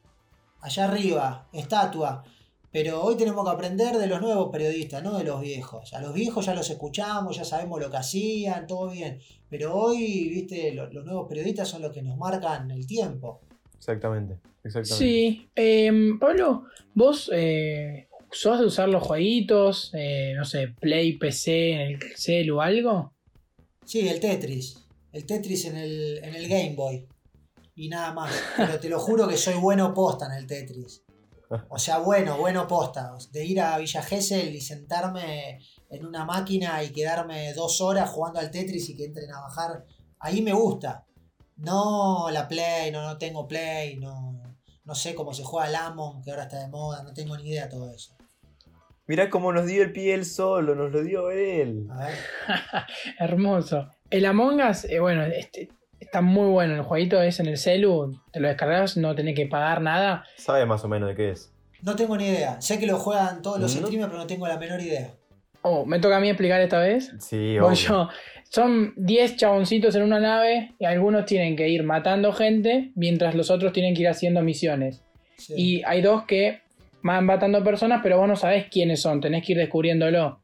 [0.61, 2.25] allá arriba, estatua.
[2.72, 5.95] Pero hoy tenemos que aprender de los nuevos periodistas, no de los viejos.
[5.95, 9.20] A los viejos ya los escuchamos, ya sabemos lo que hacían, todo bien.
[9.49, 13.43] Pero hoy, viste, los, nuevos periodistas son los que nos marcan el tiempo.
[13.77, 14.97] Exactamente, exactamente.
[14.97, 15.49] Sí.
[15.55, 16.64] Em, Pablo,
[16.95, 19.93] vos eh, ¿Sos de usar los jueguitos?
[19.95, 23.12] Eh, no sé, Play, PC, en el cel o algo?
[23.85, 24.85] Sí, el Tetris.
[25.12, 27.07] El Tetris en el, en el Game Boy.
[27.77, 28.33] Y nada más.
[28.57, 31.03] Pero te lo juro que soy bueno posta en el Tetris.
[31.68, 33.12] O sea, bueno, bueno posta.
[33.31, 35.61] De ir a Villa Gesell y sentarme
[35.91, 39.85] en una máquina y quedarme dos horas jugando al Tetris y que entren a bajar.
[40.18, 41.05] Ahí me gusta.
[41.57, 44.43] No la Play, no, no tengo Play, no,
[44.85, 47.49] no sé cómo se juega el Amon, que ahora está de moda, no tengo ni
[47.49, 48.16] idea de todo eso.
[49.07, 51.87] Mirá cómo nos dio el pie él solo, nos lo dio él.
[53.18, 53.91] Hermoso.
[54.11, 55.68] El Among Us, eh, bueno, este,
[56.15, 56.75] está muy bueno.
[56.77, 60.25] El jueguito es en el celu, te lo descargas, no tenés que pagar nada.
[60.37, 61.53] ¿Sabe más o menos de qué es?
[61.83, 62.61] No tengo ni idea.
[62.61, 65.11] Sé que lo juegan todos los streamers, pero no tengo la menor idea.
[65.62, 67.12] Oh, ¿me toca a mí explicar esta vez?
[67.19, 68.11] Sí, obvio.
[68.49, 73.51] son 10 chaboncitos en una nave y algunos tienen que ir matando gente mientras los
[73.51, 75.03] otros tienen que ir haciendo misiones.
[75.49, 76.61] Y hay dos que
[77.03, 80.39] van matando personas, pero vos no sabés quiénes son, tenés que ir descubriéndolo.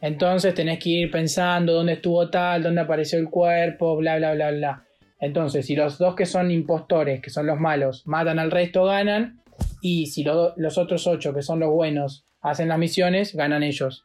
[0.00, 4.50] Entonces tenés que ir pensando dónde estuvo tal, dónde apareció el cuerpo, bla, bla, bla,
[4.50, 4.84] bla.
[5.22, 9.40] Entonces, si los dos que son impostores, que son los malos, matan al resto, ganan.
[9.80, 14.04] Y si los otros ocho, que son los buenos, hacen las misiones, ganan ellos.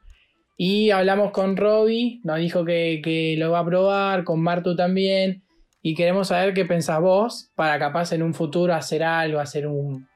[0.58, 5.42] Y hablamos con Robbie, nos dijo que, lo va a probar, con Martu también.
[5.82, 10.08] Y queremos saber qué pensás vos para capaz en un futuro hacer algo, hacer un,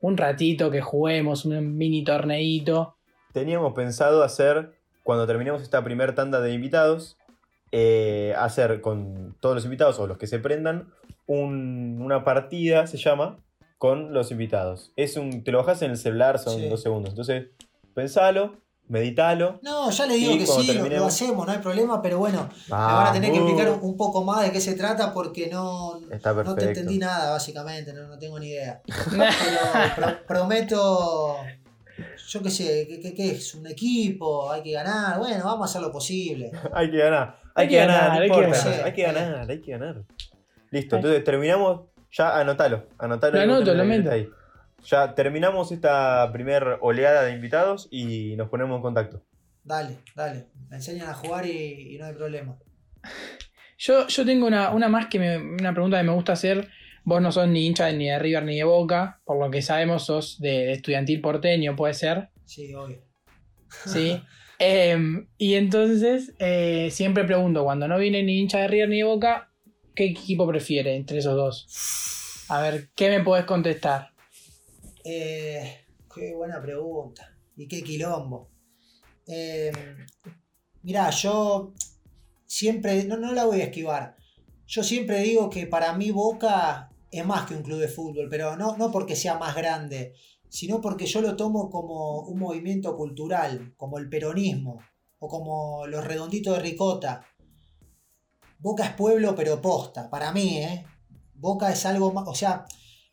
[0.00, 2.94] un ratito que juguemos, un mini torneito.
[3.32, 4.70] Teníamos pensado hacer,
[5.02, 7.16] cuando terminemos esta primera tanda de invitados,
[7.76, 10.92] eh, hacer con todos los invitados o los que se prendan
[11.26, 13.40] una partida, se llama,
[13.78, 14.92] con los invitados.
[14.94, 17.10] Es un, te lo bajas en el celular, son dos segundos.
[17.10, 17.48] Entonces,
[17.92, 19.58] pensalo, meditalo.
[19.62, 23.08] No, ya le digo que sí, lo, hacemos, no hay problema, pero bueno, me van
[23.08, 26.66] a tener que explicar un, poco más de qué se trata porque no, no te
[26.66, 28.82] entendí nada, básicamente, no, tengo ni idea.
[29.96, 31.38] pero prometo,
[32.28, 33.52] yo qué sé, ¿qué, es?
[33.56, 34.48] ¿Un equipo?
[34.48, 35.18] ¿Hay que ganar?
[35.18, 36.52] Bueno, vamos a hacer lo posible.
[36.72, 40.02] hay que ganar, hay, que ganar, hay, que ganar, hay que ganar, hay que ganar.
[40.70, 43.36] Listo, entonces terminamos, ya anotalo, anotalo.
[43.36, 44.10] Lo anoto, lo meto.
[44.10, 44.28] Ahí.
[44.84, 49.22] Ya terminamos esta primera oleada de invitados y nos ponemos en contacto.
[49.62, 50.48] Dale, dale.
[50.68, 52.58] Me enseñan a jugar y, no hay problema.
[53.76, 56.68] Yo, yo tengo una, más que me, una pregunta que me gusta hacer.
[57.02, 60.06] Vos no sos ni hincha ni de River ni de Boca, por lo que sabemos
[60.06, 62.30] sos de, estudiantil porteño, ¿puede ser?
[62.44, 63.02] Sí, obvio.
[63.68, 64.22] Sí.
[64.58, 69.04] Em, y entonces eh, siempre pregunto, cuando no viene ni hincha de River ni de
[69.04, 69.52] Boca,
[69.94, 72.46] ¿qué equipo prefiere entre esos dos?
[72.48, 74.10] A ver, ¿qué me podés contestar?
[75.04, 77.36] Eh, qué buena pregunta.
[77.56, 78.50] Y qué quilombo.
[79.26, 79.72] Eh,
[80.82, 81.72] mirá, yo
[82.46, 84.16] siempre, no, no la voy a esquivar.
[84.66, 88.56] Yo siempre digo que para mí Boca es más que un club de fútbol, pero
[88.56, 90.14] no, no porque sea más grande,
[90.54, 94.78] sino porque yo lo tomo como un movimiento cultural, como el peronismo,
[95.18, 97.26] o como los redonditos de ricota.
[98.60, 100.86] Boca es pueblo, pero posta, para mí, ¿eh?
[101.34, 102.66] Boca es algo más, o sea,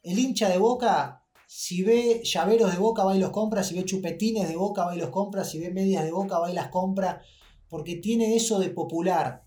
[0.03, 1.17] el hincha de Boca
[1.53, 3.61] si ve llaveros de boca, va y los compra.
[3.61, 5.43] Si ve chupetines de boca, va y los compra.
[5.43, 7.21] Si ve medias de boca, va y las compra.
[7.67, 9.43] Porque tiene eso de popular.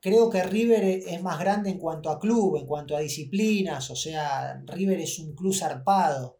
[0.00, 3.90] Creo que River es más grande en cuanto a club, en cuanto a disciplinas.
[3.90, 6.36] O sea, River es un club zarpado.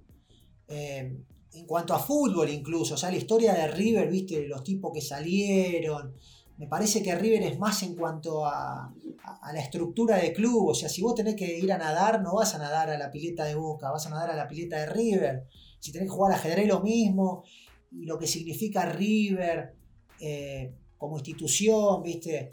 [0.71, 1.17] Eh,
[1.53, 2.95] en cuanto a fútbol incluso.
[2.95, 6.15] O sea, la historia de River, viste, los tipos que salieron.
[6.59, 8.95] Me parece que River es más en cuanto a,
[9.53, 10.69] la estructura de club.
[10.69, 13.11] O sea, si vos tenés que ir a nadar, no vas a nadar a la
[13.11, 15.47] pileta de Boca, vas a nadar a la pileta de River.
[15.81, 17.45] Si tenés que jugar al ajedrez, lo mismo.
[17.91, 19.75] Y lo que significa River
[20.21, 22.51] eh, como institución, ¿viste?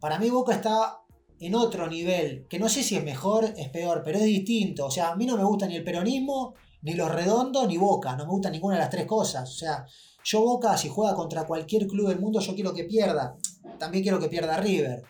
[0.00, 1.00] Para mí Boca está
[1.38, 4.86] en otro nivel, que no sé si es mejor, es peor, pero es distinto.
[4.86, 8.16] O sea, a mí no me gusta ni el peronismo, ni los redondos, ni Boca.
[8.16, 9.48] No me gusta ninguna de las tres cosas.
[9.50, 9.86] O sea,
[10.24, 13.36] yo Boca, si juega contra cualquier club del mundo, yo quiero que pierda.
[13.78, 15.02] También quiero que pierda River.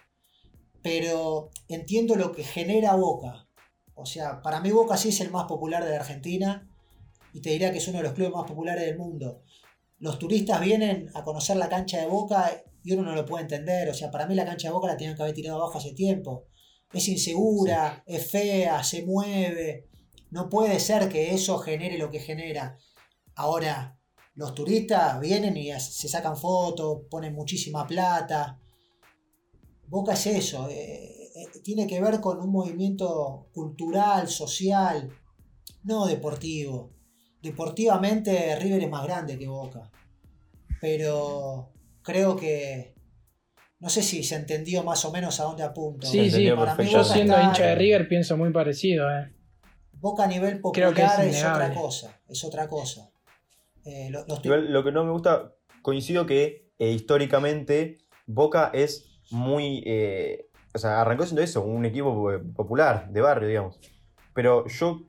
[0.83, 3.49] Pero entiendo lo que genera Boca.
[3.95, 6.69] O sea, para mí Boca sí es el más popular de la Argentina.
[7.33, 9.43] Y te diría que es uno de los clubes más populares del mundo.
[9.99, 12.51] Los turistas vienen a conocer la cancha de Boca
[12.83, 13.89] y uno no lo puede entender.
[13.89, 15.93] O sea, para mí la cancha de Boca la tenían que haber tirado abajo hace
[15.93, 16.45] tiempo.
[16.93, 19.89] Es insegura, es fea, se mueve.
[20.31, 22.79] No puede ser que eso genere lo que genera.
[23.35, 23.99] Ahora,
[24.35, 28.61] los turistas vienen y se sacan fotos, ponen muchísima plata.
[29.89, 35.11] Boca es eso, eh, eh, tiene que ver con un movimiento cultural, social,
[35.85, 36.93] no deportivo.
[37.41, 39.91] Deportivamente River es más grande que Boca.
[40.81, 41.73] Pero
[42.03, 42.95] creo que
[43.79, 46.07] no sé si se entendió más o menos a dónde apunto.
[46.07, 49.09] Sí, sí, para mí yo siendo hincha de River pienso muy parecido.
[49.11, 49.33] Eh.
[50.01, 53.11] Boca a nivel popular es otra cosa, es otra cosa.
[53.85, 59.83] Eh, lo, que no me gusta, coincido que eh, históricamente Boca es muy.
[59.87, 63.81] Eh, o sea, arrancó siendo eso, un equipo popular, de barrio, digamos.
[64.35, 65.03] Pero yo,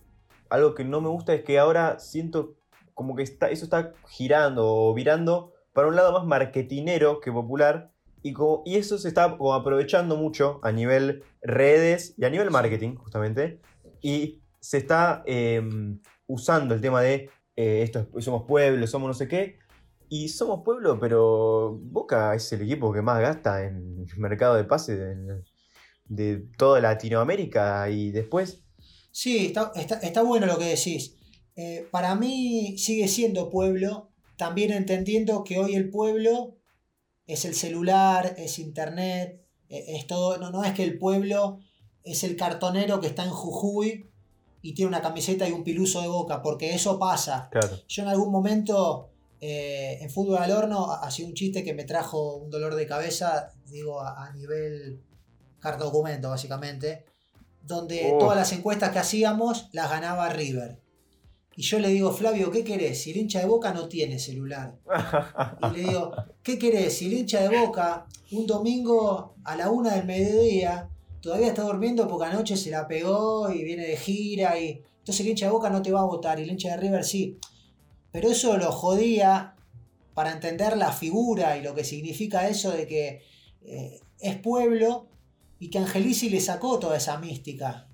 [0.49, 2.55] algo que no me gusta es que ahora siento
[2.93, 7.91] como que está, eso está girando o virando para un lado más marketinero que popular.
[8.23, 8.33] Y,
[8.65, 13.59] y eso se está aprovechando mucho a nivel redes y a nivel marketing, justamente.
[14.01, 19.27] Y se está em, usando el tema de eh, esto somos pueblo, somos no sé
[19.27, 19.57] qué.
[20.09, 24.63] Y somos pueblo, pero Boca es el equipo que más gasta en el mercado de
[24.63, 24.95] pase
[26.07, 28.63] de, toda Latinoamérica y después...
[29.11, 31.17] Sí, está, bueno lo que decís.
[31.57, 36.55] Eh, para mí sigue siendo pueblo, también entendiendo que hoy el pueblo
[37.25, 41.59] es el celular, es internet, e, es todo, no, no es que el pueblo
[42.03, 44.09] es el cartonero que está en Jujuy
[44.67, 47.49] y tiene una camiseta y un piluso de boca, porque eso pasa.
[47.87, 52.35] Yo en algún momento eh, en fútbol al horno hacía un chiste que me trajo
[52.35, 54.99] un dolor de cabeza, digo, a, nivel
[55.79, 57.05] documento básicamente,
[57.61, 60.81] donde todas las encuestas que hacíamos las ganaba River.
[61.55, 63.01] Y yo le digo, Flavio, ¿qué querés?
[63.01, 64.75] Si el hincha de boca no tiene celular.
[65.61, 66.11] Y le digo,
[66.43, 66.97] ¿qué querés?
[66.97, 70.89] Si el hincha de boca un domingo a la una del mediodía
[71.21, 75.29] todavía está durmiendo porque anoche se la pegó y viene de gira y entonces el
[75.29, 77.37] hincha de Boca no te va a votar y el hincha de River sí.
[78.11, 79.55] Pero eso lo jodía
[80.13, 83.21] para entender la figura y lo que significa eso de que
[83.61, 85.07] eh, es pueblo
[85.59, 87.87] y que Angelici le sacó toda esa mística.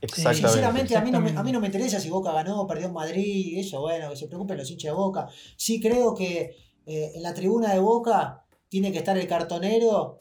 [0.00, 0.48] Exactamente.
[0.48, 2.92] Sinceramente, A, mí no me, a mí no me interesa si Boca ganó, perdió en
[2.92, 5.28] Madrid, eso, bueno, que se preocupen los hinchas de Boca.
[5.56, 10.20] Sí creo que eh, en la tribuna de Boca tiene que estar el cartonero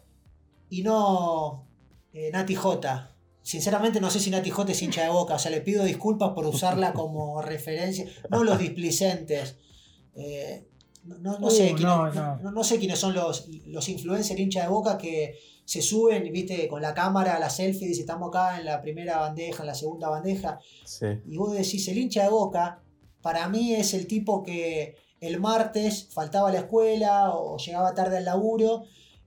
[0.70, 1.68] y no
[2.14, 3.16] eh, Nati J.
[3.44, 6.32] Sinceramente no sé si Nati J es hincha de boca, o sea, le pido disculpas
[6.32, 8.06] por usarla como referencia.
[8.30, 9.58] No los displicentes.
[10.16, 10.68] Eh,
[11.04, 15.36] no, sé no, sé quiénes son los, los influencers hincha de boca que
[15.66, 19.64] se suben, viste, con la cámara, la selfie, dice, estamos acá en la primera bandeja,
[19.64, 20.60] en la segunda bandeja.
[21.28, 22.84] Y vos decís, el hincha de boca,
[23.22, 28.18] para mí es el tipo que el martes faltaba a la escuela o llegaba tarde
[28.18, 28.84] al laburo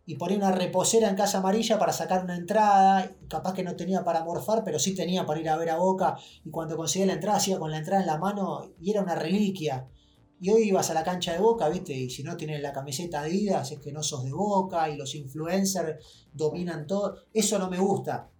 [0.06, 4.04] y ponía una reposera en Casa Amarilla para sacar una entrada, capaz que no tenía
[4.04, 7.14] para morfar, pero sí tenía para ir a ver a Boca, y cuando conseguía la
[7.14, 9.88] entrada, hacía con la entrada en la mano, y era una reliquia.
[10.40, 11.94] Y hoy ibas a la cancha de Boca, ¿viste?
[11.94, 15.14] Y si no tienes la camiseta Adidas, es que no sos de Boca, y los
[15.14, 17.16] influencers dominan todo.
[17.32, 18.30] Eso no me gusta.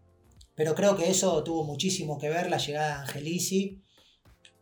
[0.55, 3.83] Pero creo que eso tuvo muchísimo que ver la llegada de Angelici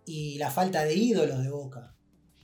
[0.06, 1.96] y la falta de ídolos de Boca.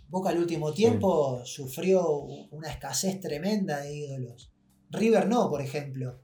[0.09, 4.51] Boca al último tiempo sufrió una escasez tremenda de ídolos.
[4.91, 6.19] River no, por ejemplo.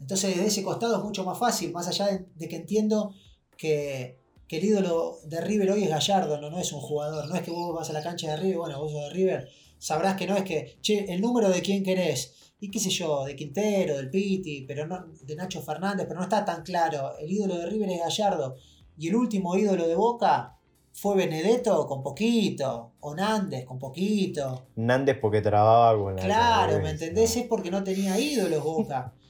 [0.00, 3.12] Entonces, desde ese costado es mucho más fácil, más allá de, que entiendo
[3.56, 7.28] que, el ídolo de River hoy es Gallardo, no, no es un jugador.
[7.28, 9.48] No es que vos vas a la cancha de River, bueno, vos sos de River,
[9.78, 13.24] sabrás que no es que, che, el número de quién querés, y qué sé yo,
[13.24, 17.18] de Quintero, del Piti, pero no, de Nacho Fernández, pero no está tan claro.
[17.18, 18.56] El ídolo de River es Gallardo.
[18.96, 20.55] Y el último ídolo de Boca
[20.98, 24.68] fue Benedetto con poquito, o Nández con poquito.
[24.76, 27.36] Nández porque trababa con Claro, ¿me entendés?
[27.36, 29.12] Es porque no tenía ídolos Boca.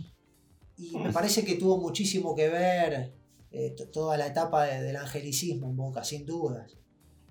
[0.78, 3.12] Y me parece que tuvo muchísimo que ver
[3.50, 6.76] eh, toda la etapa del angelicismo en Boca, sin dudas.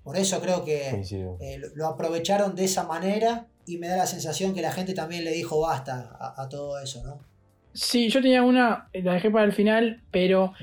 [0.03, 0.89] Por eso creo que
[1.39, 4.93] eh, lo- lo aprovecharon de esa manera y me da la sensación que la gente
[4.95, 7.19] también le dijo basta a, a todo eso, ¿no?
[7.73, 10.53] Sí, yo tenía una, la dejé para el final, pero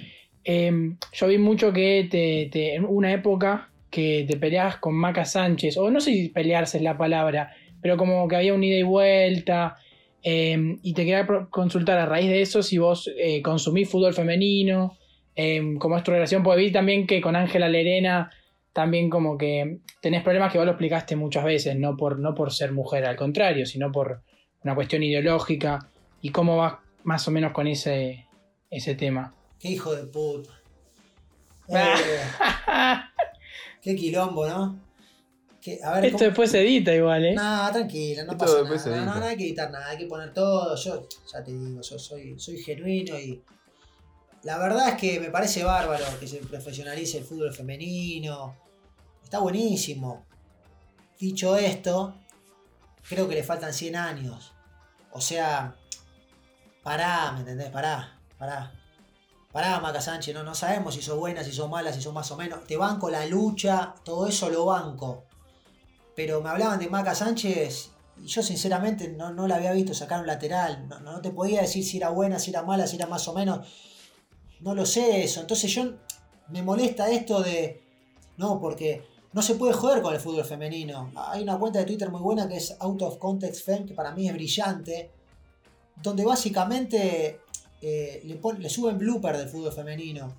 [0.44, 5.76] em, yo vi mucho que te, en una época que te peleabas con Maca Sánchez,
[5.76, 8.82] o no sé si pelearse es la palabra, pero como que había un ida y
[8.82, 9.76] vuelta,
[10.22, 14.96] em, y te quería consultar a raíz de eso si vos eh, consumís fútbol femenino,
[15.34, 18.30] em, cómo es tu relación, porque vi también que con Ángela Lerena
[18.72, 22.52] también como que tenés problemas que vos lo explicaste muchas veces, no por, no por
[22.52, 24.22] ser mujer, al contrario, sino por
[24.64, 25.90] una cuestión ideológica,
[26.22, 28.26] y cómo vas más o menos con ese,
[28.70, 29.34] ese tema.
[29.62, 30.50] Qué hijo de puta.
[31.74, 33.08] Ah.
[33.08, 33.22] Eh,
[33.80, 34.78] qué quilombo, ¿no?
[35.60, 37.34] Que- a ver, Esto ¿cómo- después se edita igual, ¿eh?
[37.34, 39.04] No, tranquila, no Esto pasa se nada.
[39.06, 40.74] No, no hay que editar nada, hay que poner todo.
[40.74, 43.42] Yo ya te digo, yo soy, soy genuino y.
[44.42, 48.56] La verdad es que me parece bárbaro que se profesionalice el fútbol femenino.
[49.22, 50.26] Está buenísimo.
[51.20, 52.16] Dicho esto,
[53.08, 54.52] creo que le faltan 100 años.
[55.12, 55.76] O sea,
[56.82, 57.70] pará, ¿me entendés?
[57.70, 58.72] Pará, pará.
[59.52, 62.30] Pará, Maca Sánchez, no, no sabemos si sos buena, si sos mala, si sos más
[62.30, 62.64] o menos.
[62.66, 65.24] Te banco la lucha, todo eso lo banco.
[66.16, 67.90] Pero me hablaban de Maca Sánchez
[68.22, 70.88] y yo sinceramente no, no la había visto sacar un lateral.
[70.88, 73.34] No, no te podía decir si era buena, si era mala, si era más o
[73.34, 73.68] menos.
[74.60, 75.40] No lo sé eso.
[75.40, 75.96] Entonces yo
[76.48, 77.82] me molesta esto de...
[78.38, 81.12] No, porque no se puede joder con el fútbol femenino.
[81.14, 84.12] Hay una cuenta de Twitter muy buena que es Out of Context Fem, que para
[84.12, 85.10] mí es brillante.
[86.02, 87.40] Donde básicamente
[87.82, 90.34] eh, le, suben blooper del fútbol femenino.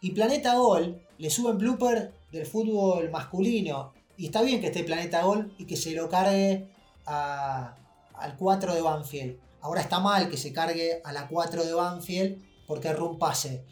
[0.00, 3.92] Y Planeta Gol le suben blooper del fútbol masculino.
[4.16, 6.68] Y está bien que esté Planeta Gol y que se lo cargue
[7.06, 7.74] a-
[8.14, 9.38] al 4 de Banfield.
[9.62, 13.64] Ahora está mal que se cargue a la 4 de Banfield porque erró un pase.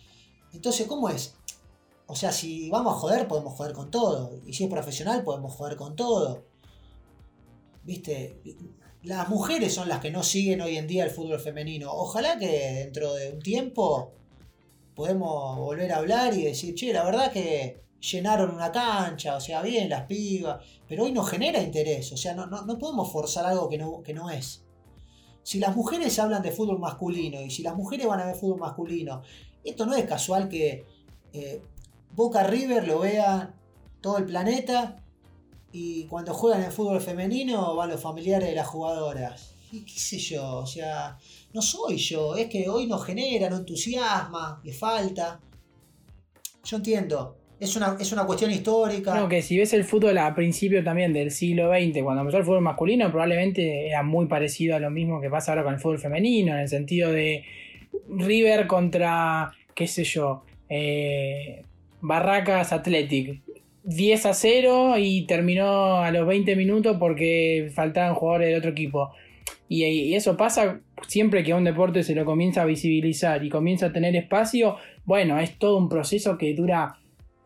[0.52, 1.34] Entonces, ¿cómo es?
[2.06, 4.40] O sea, si vamos a joder, podemos joder con todo.
[4.46, 6.44] Y si es profesional, podemos joder con todo.
[7.84, 8.40] ¿Viste?
[9.08, 11.90] Las mujeres son las que no siguen hoy en día el fútbol femenino.
[11.90, 14.12] Ojalá que dentro de un tiempo
[14.94, 19.62] podemos volver a hablar y decir, che, la verdad que llenaron una cancha, o sea,
[19.62, 23.70] bien las pibas, pero hoy no genera interés, o sea, no, no, podemos forzar algo
[23.70, 24.66] que no, que no es.
[25.42, 28.58] Si las mujeres hablan de fútbol masculino y si las mujeres van a ver fútbol
[28.58, 29.22] masculino,
[29.64, 30.84] esto no es casual que
[31.32, 31.62] eh,
[32.14, 33.54] Boca River lo vea
[34.02, 35.02] todo el planeta
[35.72, 39.54] y cuando juegan en fútbol femenino van los familiares de las jugadoras.
[39.70, 41.18] Y qué sé yo, o sea,
[41.52, 45.40] no soy yo, es que hoy no genera, no entusiasma, le falta.
[46.64, 49.12] Yo entiendo, es una, es una cuestión histórica.
[49.12, 52.44] Creo que si ves el fútbol a principios también del siglo XX, cuando empezó el
[52.44, 55.98] fútbol masculino, probablemente era muy parecido a lo mismo que pasa ahora con el fútbol
[55.98, 57.44] femenino, en el sentido de
[58.08, 61.64] River contra, qué sé yo, eh,
[62.00, 63.42] Barracas Athletic.
[63.88, 69.12] 10 a 0 y terminó a los 20 minutos porque faltaban jugadores del otro equipo.
[69.66, 73.86] Y, eso pasa siempre que a un deporte se lo comienza a visibilizar y comienza
[73.86, 74.76] a tener espacio.
[75.06, 76.97] Bueno, es todo un proceso que dura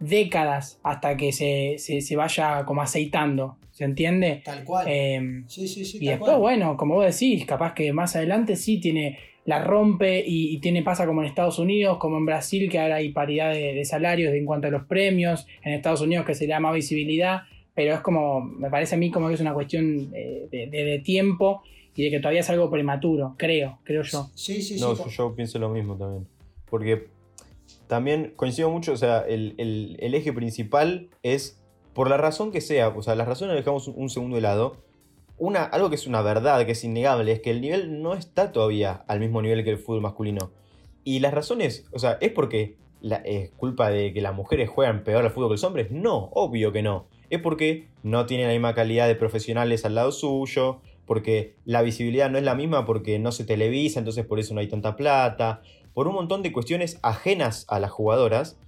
[0.02, 3.56] décadas hasta que se, se- se vaya como aceitando.
[3.70, 4.42] ¿Se entiende?
[4.44, 4.86] Tal cual.
[4.88, 5.96] Eh, sí, sí, sí.
[5.96, 6.40] y tal después, cual.
[6.40, 10.82] bueno, como vos decís, capaz que más adelante sí tiene, la rompe y, y tiene,
[10.82, 14.34] pasa como en Estados Unidos, como en Brasil, que ahora hay paridad de, de salarios
[14.34, 17.42] en cuanto a los premios, en Estados Unidos que se le da más visibilidad,
[17.74, 20.84] pero es como, me parece a mí como que es una cuestión eh, de, de-
[20.84, 21.62] de tiempo
[21.96, 24.28] y de que todavía es algo prematuro, creo, creo yo.
[24.34, 24.80] Sí, sí, sí.
[24.80, 26.26] No, yo pienso lo mismo también.
[26.68, 27.06] Porque
[27.92, 29.54] también coincido mucho, o sea, el,
[30.00, 31.62] eje principal es,
[31.92, 34.78] por la razón que sea, o sea, las razones dejamos un, un segundo de lado,
[35.36, 38.50] una, algo que es una verdad, que es innegable, es que el nivel no está
[38.50, 40.52] todavía al mismo nivel que el fútbol masculino.
[41.04, 45.04] Y las razones, o sea, ¿es porque la- es culpa de que las mujeres juegan
[45.04, 45.90] peor al fútbol que los hombres?
[45.90, 47.08] No, obvio que no.
[47.28, 52.30] Es porque no tienen la misma calidad de profesionales al lado suyo, porque la visibilidad
[52.30, 55.60] no es la misma porque no se televisa, entonces por eso no hay tanta plata,
[55.94, 58.58] por un montón de cuestiones ajenas a las jugadoras,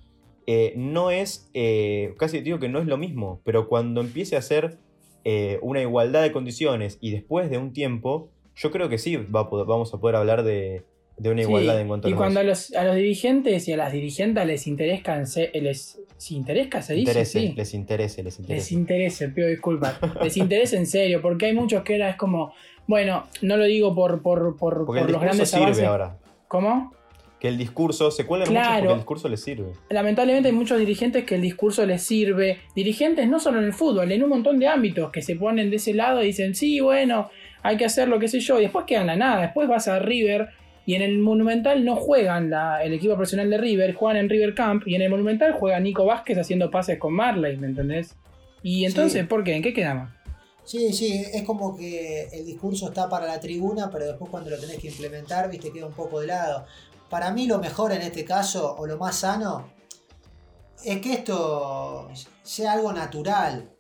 [0.47, 4.43] eh, no es, eh, casi digo que no es lo mismo, pero cuando empiece a
[4.43, 4.79] ser
[5.25, 9.41] eh, una igualdad de condiciones y después de un tiempo, yo creo que sí va
[9.41, 10.85] a poder- vamos a poder hablar de,
[11.17, 13.67] de una Sí, igualdad en cuanto a y los cuando a los, a los dirigentes
[13.69, 15.17] y a las dirigentes les interesa,
[15.55, 17.55] les, si interesa, se dice, interese, sí.
[17.57, 18.61] les interese, les interese.
[18.61, 19.99] Les interesa, pido disculpas.
[20.23, 22.53] Les interesa en serio, porque hay muchos que era es como,
[22.87, 25.85] bueno, no lo digo por, por, por, los grandes sirve avances.
[25.87, 26.19] ahora.
[26.49, 26.93] ¿Cómo?
[27.41, 28.79] Que el discurso se cuelga mucho Claro.
[28.81, 29.73] porque el discurso les sirve.
[29.91, 32.61] Lamentablemente hay muchos dirigentes que el discurso les sirve.
[32.75, 35.77] Dirigentes no solo en el fútbol, en un montón de ámbitos que se ponen de
[35.77, 37.31] ese lado y dicen, sí, bueno,
[37.63, 38.59] hay que hacer lo que sé yo.
[38.59, 39.43] Y después quedan la nada.
[39.43, 40.49] Después vas a River
[40.87, 44.55] Y en el Monumental no juegan la- el equipo profesional de River, juegan en River
[44.55, 44.83] Camp.
[44.87, 48.17] Y en el Monumental juega Nico Vázquez haciendo pases con Marley, ¿me entendés?
[48.63, 49.27] Y entonces, Sí.
[49.27, 49.55] ¿por qué?
[49.57, 50.11] ¿En qué quedamos?
[50.63, 54.59] Sí, sí, es como que el discurso está para la tribuna, pero después cuando lo
[54.59, 56.67] tenés que implementar, viste, queda un poco de lado.
[57.11, 59.75] Para mí lo mejor en este caso, o lo más sano,
[60.85, 62.09] es que esto
[62.43, 63.71] sea algo natural.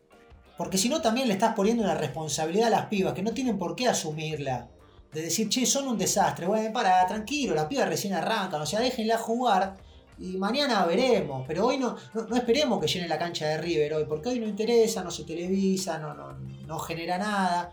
[0.57, 3.59] Porque si no también le estás poniendo una responsabilidad a las pibas que no tienen
[3.59, 4.69] por qué asumirla.
[5.13, 6.47] De decir, che, son un desastre.
[6.47, 8.61] Bueno, para, tranquilo, las pibas recién arrancan.
[8.61, 9.77] O sea, déjenla jugar
[10.19, 11.45] y mañana veremos.
[11.47, 14.05] Pero hoy no, no, esperemos que llene la cancha de River hoy.
[14.07, 17.73] Porque hoy no interesa, no se televisa, no, no, no genera nada.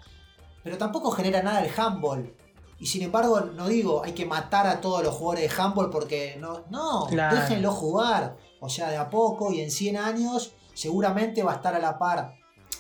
[0.64, 2.36] Pero tampoco genera nada el handball.
[2.82, 6.36] Y sin embargo, no digo, hay que matar a todos los jugadores de handball porque
[6.40, 6.66] no.
[6.72, 7.36] No, Claro.
[7.38, 8.38] déjenlo jugar.
[8.60, 11.98] O sea, de a poco y en 100 años seguramente va a estar a la
[12.00, 12.34] par.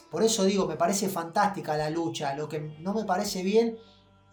[0.09, 2.33] Por eso digo, me parece fantástica la lucha.
[2.35, 3.77] Lo que no me parece bien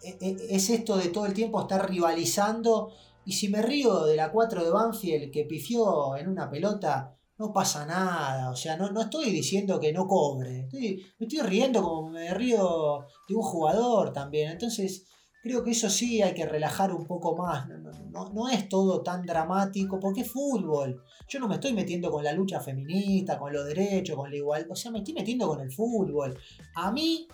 [0.01, 2.89] e- e- es esto de todo el tiempo estar rivalizando.
[3.25, 7.53] Y si me río de la 4 de Banfield que pifió en una pelota, no
[7.53, 8.49] pasa nada.
[8.49, 10.61] O sea, no, no estoy diciendo que no cobre.
[10.61, 14.51] Estoy- me estoy riendo como me río de un jugador también.
[14.51, 15.05] Entonces,
[15.41, 17.67] creo que eso sí hay que relajar un poco más.
[17.69, 21.03] No, no- no- no es todo tan dramático porque es fútbol.
[21.27, 24.71] Yo no me estoy metiendo con la lucha feminista, con los derechos, con la igualdad.
[24.71, 26.37] O sea, me estoy metiendo con el fútbol.
[26.75, 27.27] A mí,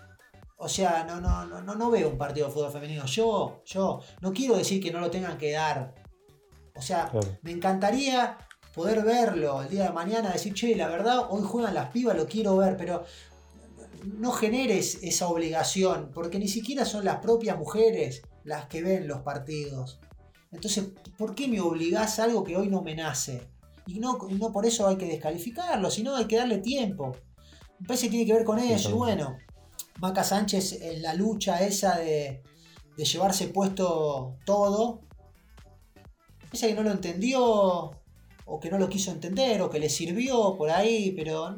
[0.57, 3.05] o sea, no, no, no, no, no veo un partido de fútbol femenino.
[3.05, 5.95] Yo, yo, no quiero decir que no lo tengan que dar.
[6.75, 7.27] O sea, Claro.
[7.41, 8.37] me encantaría
[8.73, 12.25] poder verlo el día de mañana, decir, che, la verdad, hoy juegan las pibas, lo
[12.27, 13.03] quiero ver, pero
[14.05, 19.21] no generes esa obligación, porque ni siquiera son las propias mujeres las que ven los
[19.21, 19.99] partidos.
[20.51, 20.85] Entonces,
[21.17, 23.47] ¿por qué me obligás a algo que hoy no me nace?
[23.87, 27.15] Y no, no por eso hay que descalificarlo, sino hay que darle tiempo.
[27.79, 28.89] Me parece que tiene que ver con Sí, eso.
[28.89, 29.37] Y bueno,
[29.99, 32.41] Maca Sánchez en la lucha esa de,
[32.97, 35.01] de llevarse puesto todo,
[36.45, 37.91] parece que no lo entendió,
[38.45, 41.57] o que no lo quiso entender, o que le sirvió por ahí, pero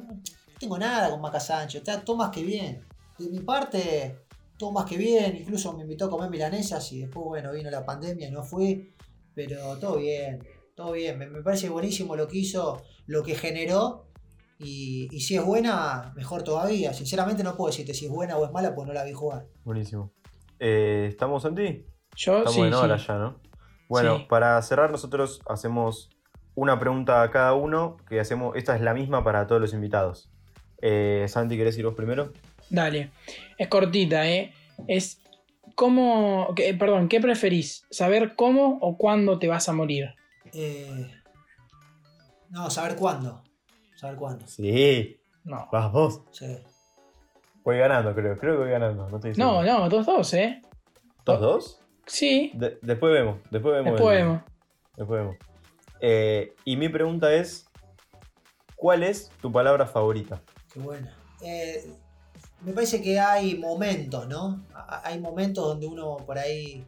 [0.58, 2.86] no, tengo nada con Maca Sánchez, está todo más que bien.
[3.18, 4.26] De mi parte,
[4.58, 7.86] todo más que bien, incluso me invitó a comer milanesas y después, bueno, vino la
[7.86, 8.94] pandemia y no fui,
[9.34, 10.40] pero todo bien,
[10.76, 14.06] todo bien, me, me parece buenísimo lo que hizo, lo que generó.
[14.60, 16.92] Y, y si es buena, mejor todavía.
[16.92, 19.46] Sinceramente no puedo decirte si es buena o es mala, pues no la vi jugar.
[19.64, 20.12] Buenísimo.
[20.60, 21.86] Eh, ¿Estamos en ti?
[22.16, 23.06] Yo Estamos sí, en hora sí.
[23.08, 23.40] ya, ¿no?
[23.88, 24.26] Bueno, Sí.
[24.28, 26.10] para cerrar nosotros hacemos
[26.56, 30.32] una pregunta a cada uno, que hacemos, esta es la misma para todos los invitados.
[30.82, 32.32] Eh, Santi, ¿querés ir vos primero?
[32.70, 33.12] Dale.
[33.58, 34.54] Es cortita, ¿eh?
[34.88, 35.22] Es
[35.76, 36.54] cómo.
[36.56, 37.86] que- perdón, ¿qué preferís?
[37.90, 40.14] ¿Saber cómo o cuándo te vas a morir?
[40.54, 41.12] Eh,
[42.50, 43.44] no, saber cuándo.
[43.96, 44.48] Saber cuándo.
[44.48, 45.68] Sí, No.
[45.72, 46.22] vamos.
[46.32, 46.58] Sí.
[47.64, 48.38] Voy ganando, creo.
[48.38, 49.10] Creo que voy ganando.
[49.10, 50.62] No, estoy No, no, dos, dos, ¿eh?
[51.26, 51.82] ¿Dos, dos?
[52.06, 53.40] Sí, De- después vemos.
[53.52, 53.94] Después vemos.
[53.94, 54.42] después el- vemos.
[54.96, 55.36] Después vemos.
[56.00, 57.66] Eh, y mi pregunta es:
[58.78, 60.42] ¿Cuál es tu palabra favorita?
[60.78, 61.12] Qué buena.
[61.42, 61.92] Eh,
[62.62, 64.64] me parece que hay momentos, ¿no?
[65.04, 66.86] Hay momentos donde uno por ahí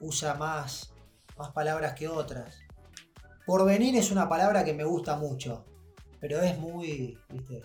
[0.00, 0.92] usa más,
[1.38, 2.58] más palabras que otras.
[3.46, 5.64] Porvenir es una palabra que me gusta mucho,
[6.20, 7.62] pero es muy, ¿viste?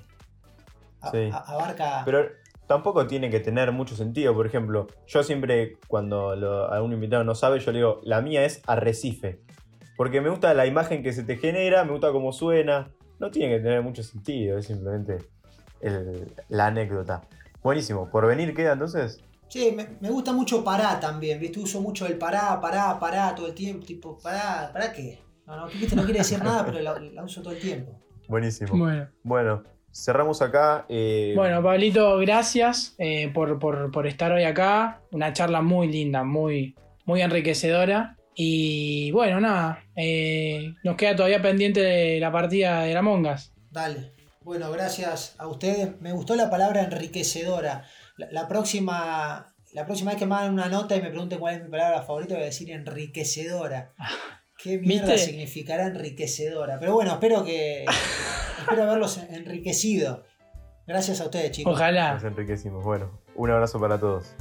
[1.01, 1.29] A- Sí.
[1.33, 2.03] a- abarca...
[2.05, 2.27] Pero
[2.67, 4.35] tampoco tiene que tener mucho sentido.
[4.35, 8.45] Por ejemplo, yo siempre, cuando lo- algún invitado no sabe, yo le digo: La mía
[8.45, 9.41] es arrecife.
[9.97, 12.91] Porque me gusta la imagen que se te genera, me gusta cómo suena.
[13.21, 15.19] No tiene que tener mucho sentido, es simplemente
[15.79, 17.21] el- la anécdota.
[17.61, 18.09] Buenísimo.
[18.09, 19.21] ¿Por venir queda entonces?
[19.47, 21.59] Sí, me, me gusta mucho pará también, ¿viste?
[21.59, 25.19] Uso mucho el pará, pará, pará todo el tiempo, tipo, pará, ¿pará qué?
[25.45, 25.95] No, no, ¿viste?
[25.95, 27.91] no quiere decir nada, pero la, la uso todo el tiempo.
[28.27, 28.75] Buenísimo.
[28.75, 29.07] Bueno.
[29.21, 29.63] Bueno,
[29.93, 30.87] cerramos acá.
[30.89, 35.01] eh, Bueno, Pablito, gracias eh, por, por- por estar hoy acá.
[35.11, 38.17] Una charla muy linda, muy, muy enriquecedora.
[38.35, 43.53] Y bueno, nada, eh, nos queda todavía pendiente de la partida de la Mongas.
[43.71, 44.11] Dale.
[44.41, 45.99] Bueno, gracias a ustedes.
[46.01, 47.85] Me gustó la palabra enriquecedora.
[48.17, 51.55] La, la próxima, la próxima vez que me hagan una nota y me pregunten cuál
[51.55, 53.93] es mi palabra favorita, voy a decir enriquecedora.
[54.57, 55.29] ¿Qué mierda ¿Viste?
[55.29, 56.79] significará enriquecedora?
[56.79, 57.85] Pero bueno, espero que
[58.59, 60.23] espero haberlos enriquecido.
[60.87, 61.73] Gracias a ustedes, chicos.
[61.73, 62.15] Ojalá.
[62.15, 62.83] Nos enriquecimos.
[62.83, 64.33] Bueno, un abrazo para todos.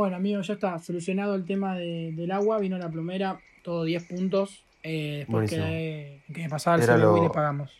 [0.00, 2.58] Bueno, amigos, ya está solucionado el tema de- del agua.
[2.58, 4.64] Vino la plomera, todo 10 puntos.
[4.82, 7.70] Eh, después que, que pasaba el CBU y le pagamos.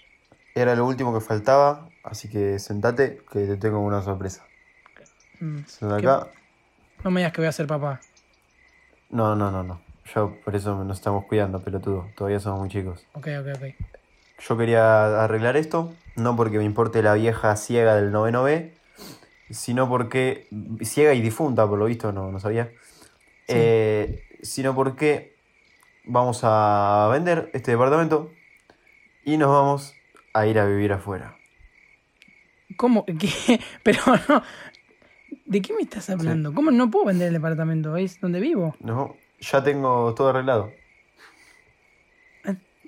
[0.54, 4.44] Era lo último que faltaba, así que sentate que te tengo una sorpresa.
[5.40, 5.60] Mm.
[5.64, 6.28] Sentate ¿Qué- acá.
[7.02, 8.02] No me digas que voy a ser papá.
[9.08, 9.80] No, no, no, no.
[10.14, 12.06] Yo por eso nos estamos cuidando, pelotudo.
[12.18, 13.02] Todavía somos muy chicos.
[13.14, 13.74] Ok, ok, ok.
[14.46, 18.74] Yo quería arreglar esto, no porque me importe la vieja ciega del 99,
[19.50, 20.46] sino porque.
[20.82, 22.70] ciega y difunta, por lo visto, no, no sabía.
[23.48, 25.34] Eh, sino porque
[26.04, 28.32] vamos a vender este departamento
[29.24, 29.94] y nos vamos
[30.34, 31.36] a ir a vivir afuera.
[32.76, 33.04] ¿Cómo?
[33.06, 33.60] ¿Qué?
[33.82, 34.42] Pero no.
[35.46, 36.54] ¿De qué me estás hablando?
[36.54, 37.96] ¿Cómo no puedo vender el departamento?
[37.96, 38.76] ¿Es donde vivo?
[38.80, 40.72] No, ya tengo todo arreglado.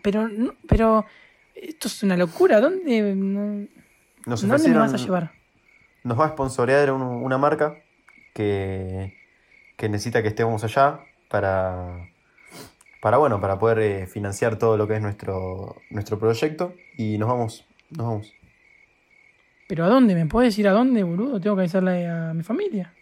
[0.03, 1.07] Pero, no, pero.
[1.55, 2.61] Esto es una locura.
[2.61, 3.69] ¿Dónde, no-
[4.27, 5.33] Nos ¿dónde me vas a llevar?
[6.05, 7.77] Nos va a sponsorear un- una marca
[8.35, 9.17] que,
[9.77, 12.09] que necesita que estemos allá para,
[13.01, 17.29] para bueno, para poder eh, financiar todo lo que es nuestro, nuestro proyecto y nos
[17.29, 18.35] vamos, nos vamos.
[19.69, 20.15] ¿Pero a dónde?
[20.15, 21.41] ¿Me puedes decir a dónde, boludo?
[21.41, 22.93] Tengo que avisarle a mi familia.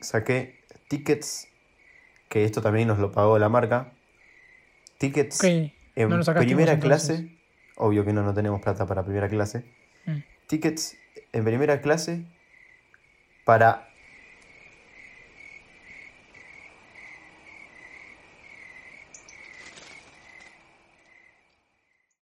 [0.00, 1.48] Saqué tickets,
[2.28, 3.92] que esto también nos lo pagó la marca.
[4.98, 7.36] Tickets en no primera clase.
[7.76, 9.64] Obvio que no, no tenemos plata para primera clase.
[10.06, 10.18] Mm.
[10.46, 10.96] Tickets
[11.32, 12.24] en primera clase
[13.44, 13.89] para